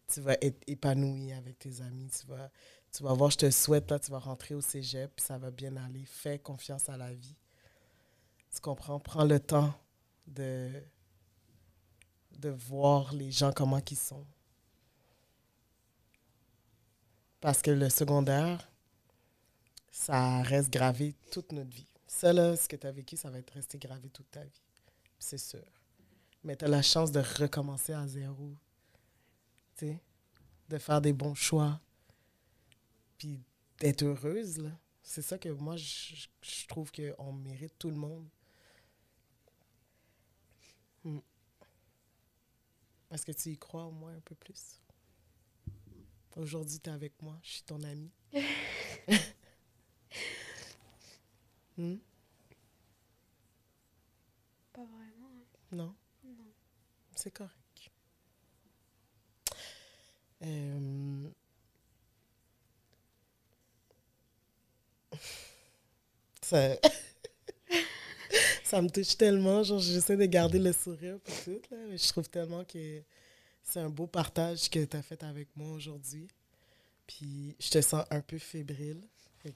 tu 0.07 0.21
vas 0.21 0.37
être 0.41 0.59
épanoui 0.67 1.33
avec 1.33 1.59
tes 1.59 1.81
amis. 1.81 2.09
Tu 2.09 2.25
vas, 2.27 2.49
tu 2.91 3.03
vas 3.03 3.13
voir, 3.13 3.29
je 3.29 3.37
te 3.37 3.51
souhaite, 3.51 3.91
là, 3.91 3.99
tu 3.99 4.09
vas 4.09 4.19
rentrer 4.19 4.55
au 4.55 4.61
cégep, 4.61 5.11
puis 5.15 5.25
ça 5.25 5.37
va 5.37 5.51
bien 5.51 5.75
aller. 5.77 6.05
Fais 6.05 6.39
confiance 6.39 6.89
à 6.89 6.97
la 6.97 7.13
vie. 7.13 7.35
Tu 8.53 8.61
comprends? 8.61 8.99
Prends 8.99 9.25
le 9.25 9.39
temps 9.39 9.73
de, 10.27 10.71
de 12.39 12.49
voir 12.49 13.13
les 13.13 13.31
gens 13.31 13.51
comment 13.51 13.81
ils 13.89 13.97
sont. 13.97 14.25
Parce 17.41 17.63
que 17.63 17.71
le 17.71 17.89
secondaire, 17.89 18.71
ça 19.89 20.43
reste 20.43 20.69
gravé 20.71 21.15
toute 21.31 21.51
notre 21.51 21.71
vie. 21.71 21.87
Ça, 22.07 22.31
là, 22.31 22.55
ce 22.55 22.69
que 22.69 22.75
tu 22.75 22.85
as 22.85 22.91
vécu, 22.91 23.17
ça 23.17 23.31
va 23.31 23.39
être 23.39 23.51
resté 23.51 23.79
gravé 23.79 24.09
toute 24.09 24.29
ta 24.29 24.43
vie. 24.43 24.61
C'est 25.17 25.39
sûr. 25.39 25.65
Mais 26.43 26.55
tu 26.55 26.65
as 26.65 26.67
la 26.67 26.83
chance 26.83 27.11
de 27.11 27.19
recommencer 27.19 27.93
à 27.93 28.07
zéro. 28.07 28.55
Tu 29.75 29.87
sais? 29.87 30.01
De 30.69 30.77
faire 30.77 31.01
des 31.01 31.13
bons 31.13 31.35
choix. 31.35 31.79
Puis 33.17 33.41
d'être 33.79 34.03
heureuse. 34.03 34.71
C'est 35.01 35.23
ça 35.23 35.39
que 35.39 35.49
moi, 35.49 35.75
je, 35.77 36.27
je 36.41 36.67
trouve 36.67 36.91
qu'on 36.91 37.33
mérite 37.33 37.73
tout 37.79 37.89
le 37.89 37.95
monde. 37.95 38.27
Hmm. 41.03 41.19
Est-ce 43.09 43.25
que 43.25 43.31
tu 43.31 43.49
y 43.49 43.57
crois 43.57 43.85
au 43.85 43.91
moins 43.91 44.13
un 44.13 44.21
peu 44.21 44.35
plus? 44.35 44.80
Aujourd'hui, 46.37 46.79
tu 46.79 46.89
es 46.89 46.93
avec 46.93 47.13
moi, 47.21 47.37
je 47.43 47.49
suis 47.51 47.63
ton 47.63 47.81
amie. 47.83 48.11
Hmm? 51.77 51.95
Pas 54.73 54.83
vraiment. 54.83 55.29
hein. 55.33 55.45
Non? 55.71 55.95
Non. 56.23 56.51
C'est 57.15 57.31
correct. 57.31 57.55
Euh, 60.43 61.29
Ça... 66.41 66.75
ça 68.63 68.81
me 68.81 68.89
touche 68.89 69.17
tellement. 69.17 69.63
Genre, 69.63 69.79
j'essaie 69.79 70.17
de 70.17 70.25
garder 70.25 70.59
le 70.59 70.73
sourire 70.73 71.19
pour 71.19 71.35
tout. 71.43 71.61
Là. 71.71 71.77
mais 71.89 71.97
Je 71.97 72.07
trouve 72.09 72.29
tellement 72.29 72.63
que 72.65 73.01
c'est 73.63 73.79
un 73.79 73.89
beau 73.89 74.07
partage 74.07 74.69
que 74.69 74.83
tu 74.83 74.97
as 74.97 75.01
fait 75.01 75.23
avec 75.23 75.47
moi 75.55 75.71
aujourd'hui. 75.71 76.27
Puis 77.07 77.55
je 77.59 77.69
te 77.69 77.81
sens 77.81 78.05
un 78.09 78.21
peu 78.21 78.37
fébrile. 78.37 79.01
Fait 79.39 79.55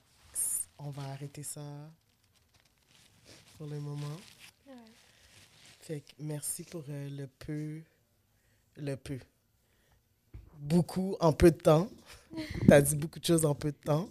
on 0.77 0.89
va 0.89 1.03
arrêter 1.03 1.43
ça 1.43 1.61
pour 3.57 3.67
le 3.67 3.79
moment. 3.79 4.17
Ouais. 4.67 4.73
Fait 5.79 6.01
que 6.01 6.11
merci 6.19 6.63
pour 6.63 6.83
euh, 6.89 7.09
le 7.09 7.27
peu. 7.27 7.81
Le 8.77 8.95
peu. 8.95 9.19
Beaucoup 10.57 11.15
en 11.19 11.33
peu 11.33 11.51
de 11.51 11.57
temps. 11.57 11.89
tu 12.61 12.73
as 12.73 12.81
dit 12.81 12.95
beaucoup 12.95 13.19
de 13.19 13.25
choses 13.25 13.45
en 13.45 13.55
peu 13.55 13.71
de 13.71 13.77
temps. 13.77 14.09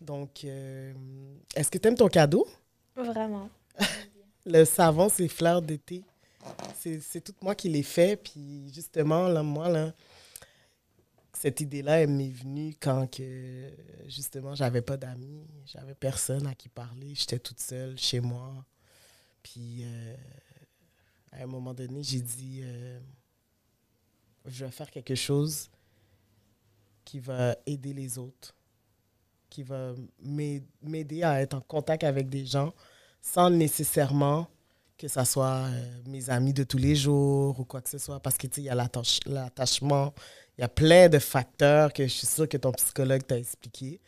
Donc, 0.00 0.44
euh, 0.44 0.92
est-ce 1.54 1.70
que 1.70 1.78
tu 1.78 1.88
aimes 1.88 1.96
ton 1.96 2.08
cadeau? 2.08 2.46
Vraiment. 2.96 3.50
Le 4.46 4.64
savon, 4.64 5.08
c'est 5.08 5.28
fleurs 5.28 5.60
d'été. 5.60 6.04
C'est 6.78 7.20
tout 7.22 7.34
moi 7.42 7.54
qui 7.54 7.68
l'ai 7.68 7.82
fait. 7.82 8.16
Puis 8.16 8.72
justement, 8.72 9.28
là, 9.28 9.42
moi, 9.42 9.68
là, 9.68 9.94
cette 11.32 11.60
idée-là, 11.60 12.00
elle 12.00 12.10
m'est 12.10 12.30
venue 12.30 12.74
quand 12.80 13.06
que, 13.10 13.70
justement, 14.06 14.54
j'avais 14.54 14.82
pas 14.82 14.96
d'amis. 14.96 15.46
J'avais 15.66 15.94
personne 15.94 16.46
à 16.46 16.54
qui 16.54 16.68
parler. 16.68 17.14
J'étais 17.14 17.38
toute 17.38 17.60
seule 17.60 17.96
chez 17.98 18.20
moi. 18.20 18.64
Puis, 19.42 19.82
euh, 19.84 20.16
à 21.32 21.42
un 21.42 21.46
moment 21.46 21.74
donné, 21.74 22.02
j'ai 22.02 22.20
dit, 22.20 22.60
euh, 22.62 22.98
je 24.46 24.64
vais 24.64 24.70
faire 24.70 24.90
quelque 24.90 25.14
chose 25.14 25.70
qui 27.04 27.20
va 27.20 27.56
aider 27.66 27.94
les 27.94 28.18
autres, 28.18 28.54
qui 29.48 29.62
va 29.62 29.94
m'ai- 30.20 30.62
m'aider 30.82 31.22
à 31.22 31.40
être 31.40 31.54
en 31.54 31.60
contact 31.60 32.04
avec 32.04 32.28
des 32.28 32.44
gens 32.44 32.74
sans 33.22 33.50
nécessairement 33.50 34.48
que 34.98 35.08
ça 35.08 35.24
soit 35.24 35.66
euh, 35.66 36.02
mes 36.06 36.30
amis 36.30 36.52
de 36.52 36.64
tous 36.64 36.78
les 36.78 36.96
jours 36.96 37.58
ou 37.60 37.64
quoi 37.64 37.80
que 37.82 37.88
ce 37.90 37.98
soit, 37.98 38.20
parce 38.20 38.36
que 38.36 38.46
tu 38.48 38.56
sais, 38.56 38.60
il 38.62 38.64
y 38.64 38.70
a 38.70 38.74
l'attache- 38.74 39.20
l'attachement, 39.26 40.14
il 40.58 40.62
y 40.62 40.64
a 40.64 40.68
plein 40.68 41.08
de 41.08 41.18
facteurs 41.20 41.92
que 41.92 42.04
je 42.04 42.12
suis 42.12 42.26
sûre 42.26 42.48
que 42.48 42.56
ton 42.58 42.72
psychologue 42.72 43.24
t'a 43.26 43.38
expliqué. 43.38 44.00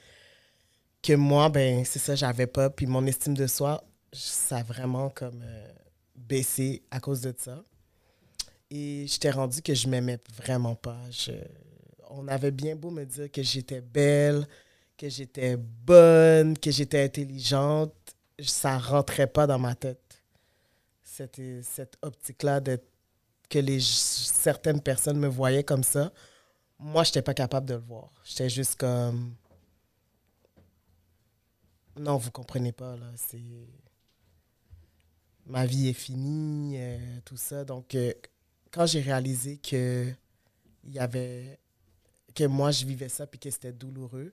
que 1.03 1.15
moi, 1.15 1.49
ben, 1.49 1.85
c'est 1.85 1.99
ça, 1.99 2.15
j'avais 2.15 2.47
pas. 2.47 2.71
Puis 2.71 2.87
mon 2.87 3.07
estime 3.07 3.35
de 3.35 3.47
soi, 3.47 3.83
ça 4.13 4.59
a 4.59 4.63
vraiment 4.63 5.11
comme 5.11 5.43
euh, 5.43 5.69
baissé 6.17 6.83
à 6.91 7.01
cause 7.01 7.21
de 7.21 7.35
ça. 7.37 7.63
Et 8.71 9.07
j'étais 9.09 9.31
rendu 9.31 9.63
que 9.63 9.75
je 9.75 9.89
m'aimais 9.89 10.19
vraiment 10.37 10.75
pas. 10.77 10.99
Je, 11.11 11.33
on 12.11 12.29
avait 12.29 12.51
bien 12.53 12.77
beau 12.77 12.91
me 12.91 13.05
dire 13.05 13.31
que 13.31 13.43
j'étais 13.43 13.81
belle, 13.81 14.47
que 14.97 15.09
j'étais 15.09 15.57
bonne, 15.57 16.57
que 16.59 16.71
j'étais 16.71 17.05
intelligente, 17.05 17.95
ça 18.41 18.79
rentrait 18.79 19.27
pas 19.27 19.47
dans 19.47 19.59
ma 19.59 19.75
tête. 19.75 20.10
Cette, 21.63 21.99
optique-là 22.03 22.61
que 23.49 23.59
les, 23.59 23.81
certaines 23.81 24.81
personnes 24.81 25.19
me 25.19 25.29
voyaient 25.29 25.65
comme 25.65 25.85
ça. 25.85 26.13
Moi, 26.79 27.05
je 27.05 27.11
n'étais 27.11 27.23
pas 27.23 27.35
capable 27.35 27.67
de 27.67 27.75
le 27.75 27.81
voir. 27.81 28.11
J'étais 28.25 28.49
juste 28.49 28.77
comme. 28.77 29.35
Non, 31.99 32.17
vous 32.17 32.31
comprenez 32.31 32.73
pas, 32.73 32.97
là. 32.97 33.07
C'est. 33.17 33.43
Ma 35.47 35.67
vie 35.67 35.89
est 35.89 35.95
finie, 35.95 36.77
euh, 36.79 37.21
tout 37.25 37.37
ça. 37.37 37.65
Donc, 37.65 37.95
euh, 37.95 38.13
quand 38.71 38.87
j'ai 38.87 39.01
réalisé 39.01 39.59
que 39.59 40.13
il 40.85 40.93
y 40.93 40.99
avait 40.99 41.59
que 42.35 42.45
moi 42.45 42.71
je 42.71 42.87
vivais 42.87 43.09
ça 43.09 43.27
puis 43.27 43.39
que 43.39 43.51
c'était 43.51 43.73
douloureux, 43.73 44.33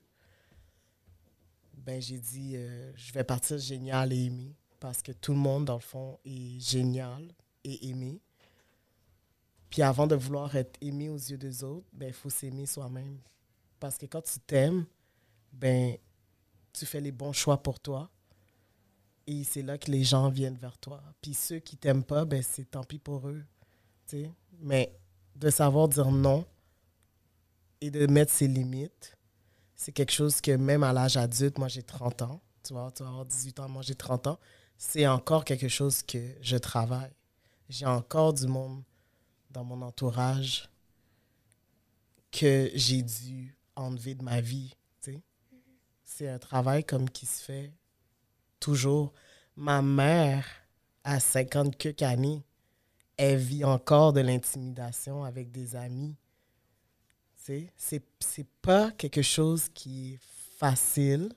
ben 1.74 2.00
j'ai 2.00 2.18
dit 2.18 2.54
euh, 2.56 2.92
je 2.96 3.12
vais 3.12 3.24
partir 3.24 3.58
génial 3.58 4.12
et 4.12 4.26
aimé 4.26 4.54
parce 4.80 5.02
que 5.02 5.12
tout 5.12 5.32
le 5.32 5.38
monde 5.38 5.64
dans 5.64 5.74
le 5.74 5.80
fond 5.80 6.18
est 6.24 6.60
génial 6.60 7.34
et 7.64 7.88
aimé. 7.88 8.20
Puis 9.70 9.82
avant 9.82 10.06
de 10.06 10.14
vouloir 10.14 10.54
être 10.56 10.78
aimé 10.80 11.08
aux 11.08 11.16
yeux 11.16 11.36
des 11.36 11.62
autres, 11.62 11.86
ben 11.92 12.08
il 12.08 12.14
faut 12.14 12.30
s'aimer 12.30 12.66
soi-même 12.66 13.18
parce 13.78 13.98
que 13.98 14.06
quand 14.06 14.22
tu 14.22 14.40
t'aimes, 14.40 14.86
ben 15.52 15.96
tu 16.72 16.86
fais 16.86 17.00
les 17.00 17.12
bons 17.12 17.32
choix 17.32 17.62
pour 17.62 17.80
toi. 17.80 18.10
Et 19.26 19.44
c'est 19.44 19.62
là 19.62 19.76
que 19.76 19.90
les 19.90 20.04
gens 20.04 20.30
viennent 20.30 20.56
vers 20.56 20.78
toi. 20.78 21.02
Puis 21.20 21.34
ceux 21.34 21.58
qui 21.58 21.76
t'aiment 21.76 22.04
pas, 22.04 22.24
ben 22.24 22.42
c'est 22.42 22.70
tant 22.70 22.84
pis 22.84 22.98
pour 22.98 23.28
eux. 23.28 23.44
Mais 24.60 24.98
de 25.36 25.50
savoir 25.50 25.88
dire 25.88 26.10
non 26.10 26.46
et 27.80 27.90
de 27.90 28.06
mettre 28.06 28.32
ses 28.32 28.48
limites, 28.48 29.16
c'est 29.76 29.92
quelque 29.92 30.12
chose 30.12 30.40
que 30.40 30.52
même 30.52 30.82
à 30.82 30.92
l'âge 30.92 31.16
adulte, 31.16 31.58
moi 31.58 31.68
j'ai 31.68 31.82
30 31.82 32.22
ans, 32.22 32.40
tu 32.64 32.72
vois, 32.72 32.90
tu 32.90 33.02
vas 33.02 33.10
avoir 33.10 33.26
18 33.26 33.60
ans, 33.60 33.68
moi 33.68 33.82
j'ai 33.82 33.94
30 33.94 34.26
ans, 34.28 34.38
c'est 34.78 35.06
encore 35.08 35.44
quelque 35.44 35.68
chose 35.68 36.02
que 36.02 36.18
je 36.40 36.56
travaille. 36.56 37.12
J'ai 37.68 37.84
encore 37.84 38.32
du 38.32 38.46
monde 38.46 38.82
dans 39.50 39.64
mon 39.64 39.82
entourage 39.82 40.70
que 42.30 42.70
j'ai 42.74 43.02
dû 43.02 43.56
enlever 43.74 44.14
de 44.14 44.22
ma 44.22 44.40
vie. 44.40 44.74
C'est 46.04 46.28
un 46.28 46.38
travail 46.38 46.84
comme 46.84 47.08
qui 47.08 47.26
se 47.26 47.42
fait 47.42 47.72
toujours. 48.58 49.12
Ma 49.56 49.82
mère, 49.82 50.44
à 51.04 51.20
50 51.20 51.76
quelques 51.76 52.02
années, 52.02 52.42
elle 53.16 53.38
vit 53.38 53.64
encore 53.64 54.12
de 54.12 54.20
l'intimidation 54.20 55.22
avec 55.24 55.52
des 55.52 55.76
amis. 55.76 56.16
C'est, 57.76 58.12
pas 58.60 58.90
quelque 58.92 59.22
chose 59.22 59.68
qui 59.72 60.14
est 60.14 60.18
facile 60.58 61.32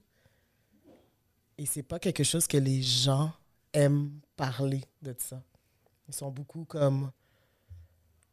et 1.58 1.66
c'est 1.66 1.84
pas 1.84 2.00
quelque 2.00 2.24
chose 2.24 2.48
que 2.48 2.58
les 2.58 2.82
gens 2.82 3.32
aiment 3.74 4.20
parler 4.36 4.84
de 5.02 5.16
ça. 5.18 5.42
Ils 6.08 6.14
sont 6.14 6.32
beaucoup 6.32 6.66
comme 6.66 7.12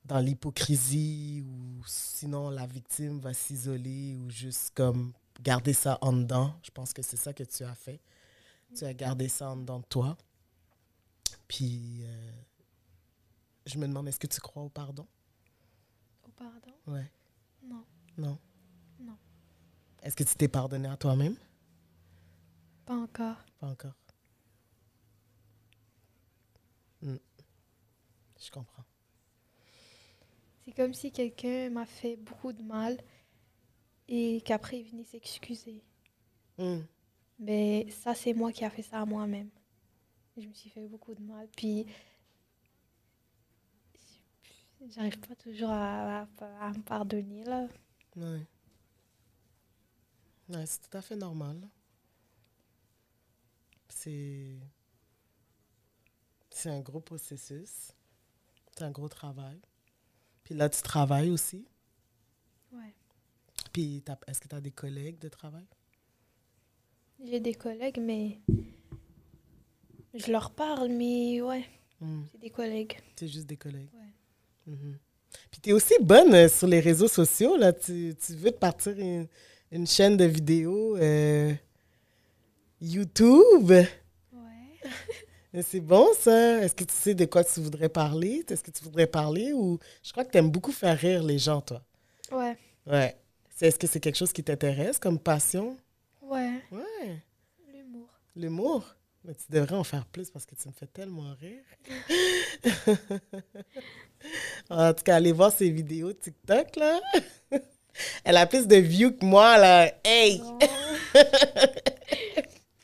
dans 0.05 0.19
l'hypocrisie 0.19 1.45
ou 1.47 1.83
sinon 1.87 2.51
la 2.51 2.67
victime 2.67 3.21
va 3.21 3.35
s'isoler 3.35 4.17
ou 4.17 4.31
juste 4.31 4.73
comme 4.75 5.13
garder 5.41 5.75
ça 5.75 5.99
en 6.01 6.13
dedans. 6.13 6.55
Je 6.63 6.71
pense 6.71 6.93
que 6.93 7.03
c'est 7.03 7.17
ça 7.17 7.33
que 7.33 7.45
tu 7.45 7.63
as 7.65 7.75
fait. 7.75 8.01
Tu 8.77 8.85
as 8.85 8.95
gardé 8.95 9.29
ça 9.29 9.51
en 9.51 9.57
dedans 9.57 9.81
de 9.81 9.87
toi. 9.87 10.17
Puis 11.47 12.03
euh, 12.05 12.33
je 13.67 13.79
me 13.79 13.87
demande, 13.87 14.09
est-ce 14.09 14.19
que 14.19 14.27
tu 14.27 14.41
crois 14.41 14.63
au 14.63 14.69
pardon? 14.69 15.07
Au 16.27 16.31
pardon? 16.31 16.73
Ouais. 16.87 17.11
Non. 17.63 17.85
Non? 18.17 18.39
Non. 18.99 19.17
Est-ce 20.03 20.17
que 20.17 20.25
tu 20.25 20.35
t'es 20.35 20.49
pardonné 20.49 20.89
à 20.89 20.97
toi-même? 20.97 21.37
Pas 22.89 22.95
encore. 22.95 23.37
Pas 23.61 23.67
encore. 23.67 23.93
Hmm. 27.03 27.19
Je 28.41 28.51
comprends. 28.51 28.85
C'est 30.65 30.73
comme 30.73 30.95
si 30.95 31.13
quelqu'un 31.13 31.69
m'a 31.69 31.85
fait 31.85 32.17
beaucoup 32.17 32.51
de 32.51 32.63
mal 32.63 32.97
et 34.09 34.41
qu'après 34.41 34.81
il 34.81 34.85
venait 34.85 35.05
s'excuser. 35.05 35.83
Hmm. 36.57 36.81
Mais 37.39 37.91
ça, 37.91 38.15
c'est 38.15 38.33
moi 38.33 38.53
qui 38.53 38.65
a 38.65 38.71
fait 38.71 38.81
ça 38.81 39.03
à 39.03 39.05
moi-même. 39.05 39.51
Je 40.39 40.49
me 40.49 40.55
suis 40.55 40.71
fait 40.71 40.89
beaucoup 40.89 41.15
de 41.15 41.21
mal. 41.21 41.47
Puis 41.55 41.85
J'arrive 44.89 45.19
pas 45.19 45.35
toujours 45.35 45.73
à, 45.73 46.23
à, 46.23 46.71
me 46.71 46.81
pardonner, 46.81 47.45
là. 47.45 47.69
Ouais, 48.17 48.47
c'est 50.65 50.89
tout 50.89 50.97
à 50.97 51.03
fait 51.03 51.17
normal. 51.17 51.69
C'est. 53.89 54.57
C'est 56.51 56.71
un 56.71 56.81
gros 56.81 57.01
processus. 57.01 57.93
C'est 58.77 58.85
un 58.85 58.91
gros 58.91 59.09
travail. 59.09 59.61
Puis 60.45 60.55
là, 60.55 60.69
tu 60.69 60.83
travailles 60.83 61.31
aussi. 61.31 61.67
Ouais. 62.73 62.95
Puis, 63.73 64.03
est-ce 64.27 64.41
que 64.41 64.49
tu 64.49 64.55
as 64.55 64.61
des 64.61 64.71
collègues 64.71 65.19
de 65.19 65.29
travail? 65.29 65.67
J'ai 67.25 67.41
des 67.41 67.55
collègues, 67.55 68.01
mais. 68.01 68.39
Je 70.15 70.33
leur 70.33 70.51
parle, 70.51 70.89
mais 70.89 71.41
ouais. 71.43 71.65
Hmm. 72.01 72.23
C'est 72.33 72.41
des 72.41 72.51
collègues. 72.51 72.99
C'est 73.17 73.29
juste 73.29 73.47
des 73.47 73.57
collègues. 73.57 73.91
Ouais. 73.95 74.73
Mhm. 74.73 74.99
Puis 75.51 75.61
tu 75.61 75.71
es 75.71 75.73
aussi 75.73 75.95
bonne 76.01 76.35
euh, 76.35 76.49
sur 76.49 76.67
les 76.67 76.81
réseaux 76.81 77.09
sociaux. 77.09 77.57
Là. 77.57 77.73
Tu, 77.73 78.15
tu 78.25 78.35
veux 78.35 78.51
te 78.51 78.59
partir 78.59 78.95
une, 78.99 79.87
chaîne 79.87 80.17
de 80.17 80.25
vidéos 80.25 80.97
euh, 80.97 81.53
YouTube. 82.81 83.71
Ouais. 83.71 83.89
C'est 85.63 85.81
bon, 85.81 86.09
ça. 86.19 86.63
Est-ce 86.63 86.75
que 86.75 86.85
tu 86.85 86.95
sais 86.95 87.15
de 87.15 87.25
quoi 87.25 87.43
tu 87.45 87.61
voudrais 87.61 87.89
parler? 87.89 88.45
Est-ce 88.49 88.63
que 88.63 88.71
tu 88.71 88.85
voudrais 88.85 89.07
parler? 89.07 89.53
Ou... 89.53 89.79
Je 90.03 90.13
crois 90.13 90.25
que 90.25 90.31
tu 90.31 90.39
aimes 90.39 90.51
beaucoup 90.51 90.73
faire 90.73 90.97
rire 90.97 91.23
les 91.23 91.39
gens, 91.39 91.61
toi. 91.61 91.83
Ouais. 92.31 92.57
Ouais. 92.87 93.17
Est-ce 93.61 93.79
que 93.79 93.87
c'est 93.87 94.01
quelque 94.01 94.17
chose 94.17 94.33
qui 94.33 94.45
t'intéresse 94.45 94.99
comme 94.99 95.19
passion? 95.19 95.77
Ouais. 96.23 96.63
Ouais. 96.71 97.23
L'humour. 97.73 98.09
L'humour? 98.37 98.95
Mais 99.25 99.35
tu 99.35 99.51
devrais 99.51 99.75
en 99.75 99.85
faire 99.85 100.07
plus 100.07 100.31
parce 100.31 100.47
que 100.47 100.55
tu 100.55 100.69
me 100.69 100.73
fais 100.73 100.87
tellement 100.87 101.35
rire. 101.41 101.65
en 104.71 104.95
tout 104.95 105.03
cas, 105.03 105.17
allez 105.17 105.33
voir 105.33 105.53
ses 105.53 105.71
vidéos 105.71 106.13
TikTok, 106.13 106.77
là. 106.77 107.01
Elle 108.25 108.37
a 108.37 108.47
plus 108.47 108.69
de 108.69 108.77
views 108.77 109.11
que 109.11 109.25
moi, 109.25 109.59
là. 109.59 109.93
Hey! 110.05 110.41
Oh. 110.45 110.59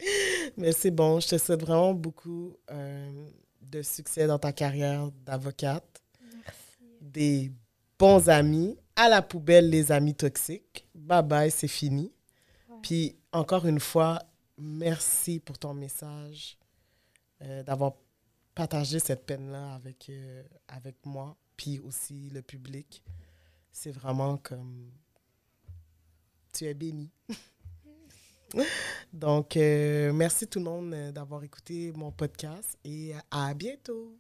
Mais 0.57 0.73
c'est 0.73 0.91
bon, 0.91 1.21
je 1.21 1.29
te 1.29 1.39
souhaite 1.39 1.61
vraiment 1.61 1.95
beaucoup 1.95 2.57
euh, 2.71 3.29
de 3.61 3.83
succès 3.83 4.27
dans 4.27 4.39
ta 4.39 4.53
carrière 4.53 5.11
d'avocate. 5.25 6.03
Merci. 6.21 7.01
Des 7.01 7.53
bons 7.99 8.29
amis. 8.29 8.77
À 8.97 9.09
la 9.09 9.23
poubelle, 9.23 9.71
les 9.71 9.91
amis 9.91 10.15
toxiques. 10.15 10.87
Bye 10.95 11.23
bye, 11.23 11.51
c'est 11.51 11.69
fini. 11.69 12.13
Puis, 12.83 13.17
encore 13.33 13.67
une 13.67 13.81
fois, 13.81 14.23
merci 14.59 15.41
pour 15.41 15.59
ton 15.59 15.75
message, 15.75 16.59
euh, 17.43 17.63
d'avoir 17.63 17.95
partagé 18.55 19.01
cette 19.01 19.27
peine-là 19.27 19.75
avec, 19.75 20.09
euh, 20.11 20.43
avec 20.69 20.97
moi, 21.05 21.37
puis 21.57 21.81
aussi 21.81 22.31
le 22.31 22.43
public. 22.43 23.03
C'est 23.73 23.91
vraiment 23.91 24.37
comme... 24.37 24.93
Tu 26.53 26.67
es 26.67 26.75
béni. 26.75 27.11
Donc, 29.13 29.57
euh, 29.57 30.13
merci 30.13 30.47
tout 30.47 30.59
le 30.59 30.65
monde 30.65 31.13
d'avoir 31.13 31.45
écouté 31.45 31.93
mon 31.95 32.11
podcast 32.11 32.79
et 32.85 33.13
à 33.31 33.55
bientôt. 33.55 34.17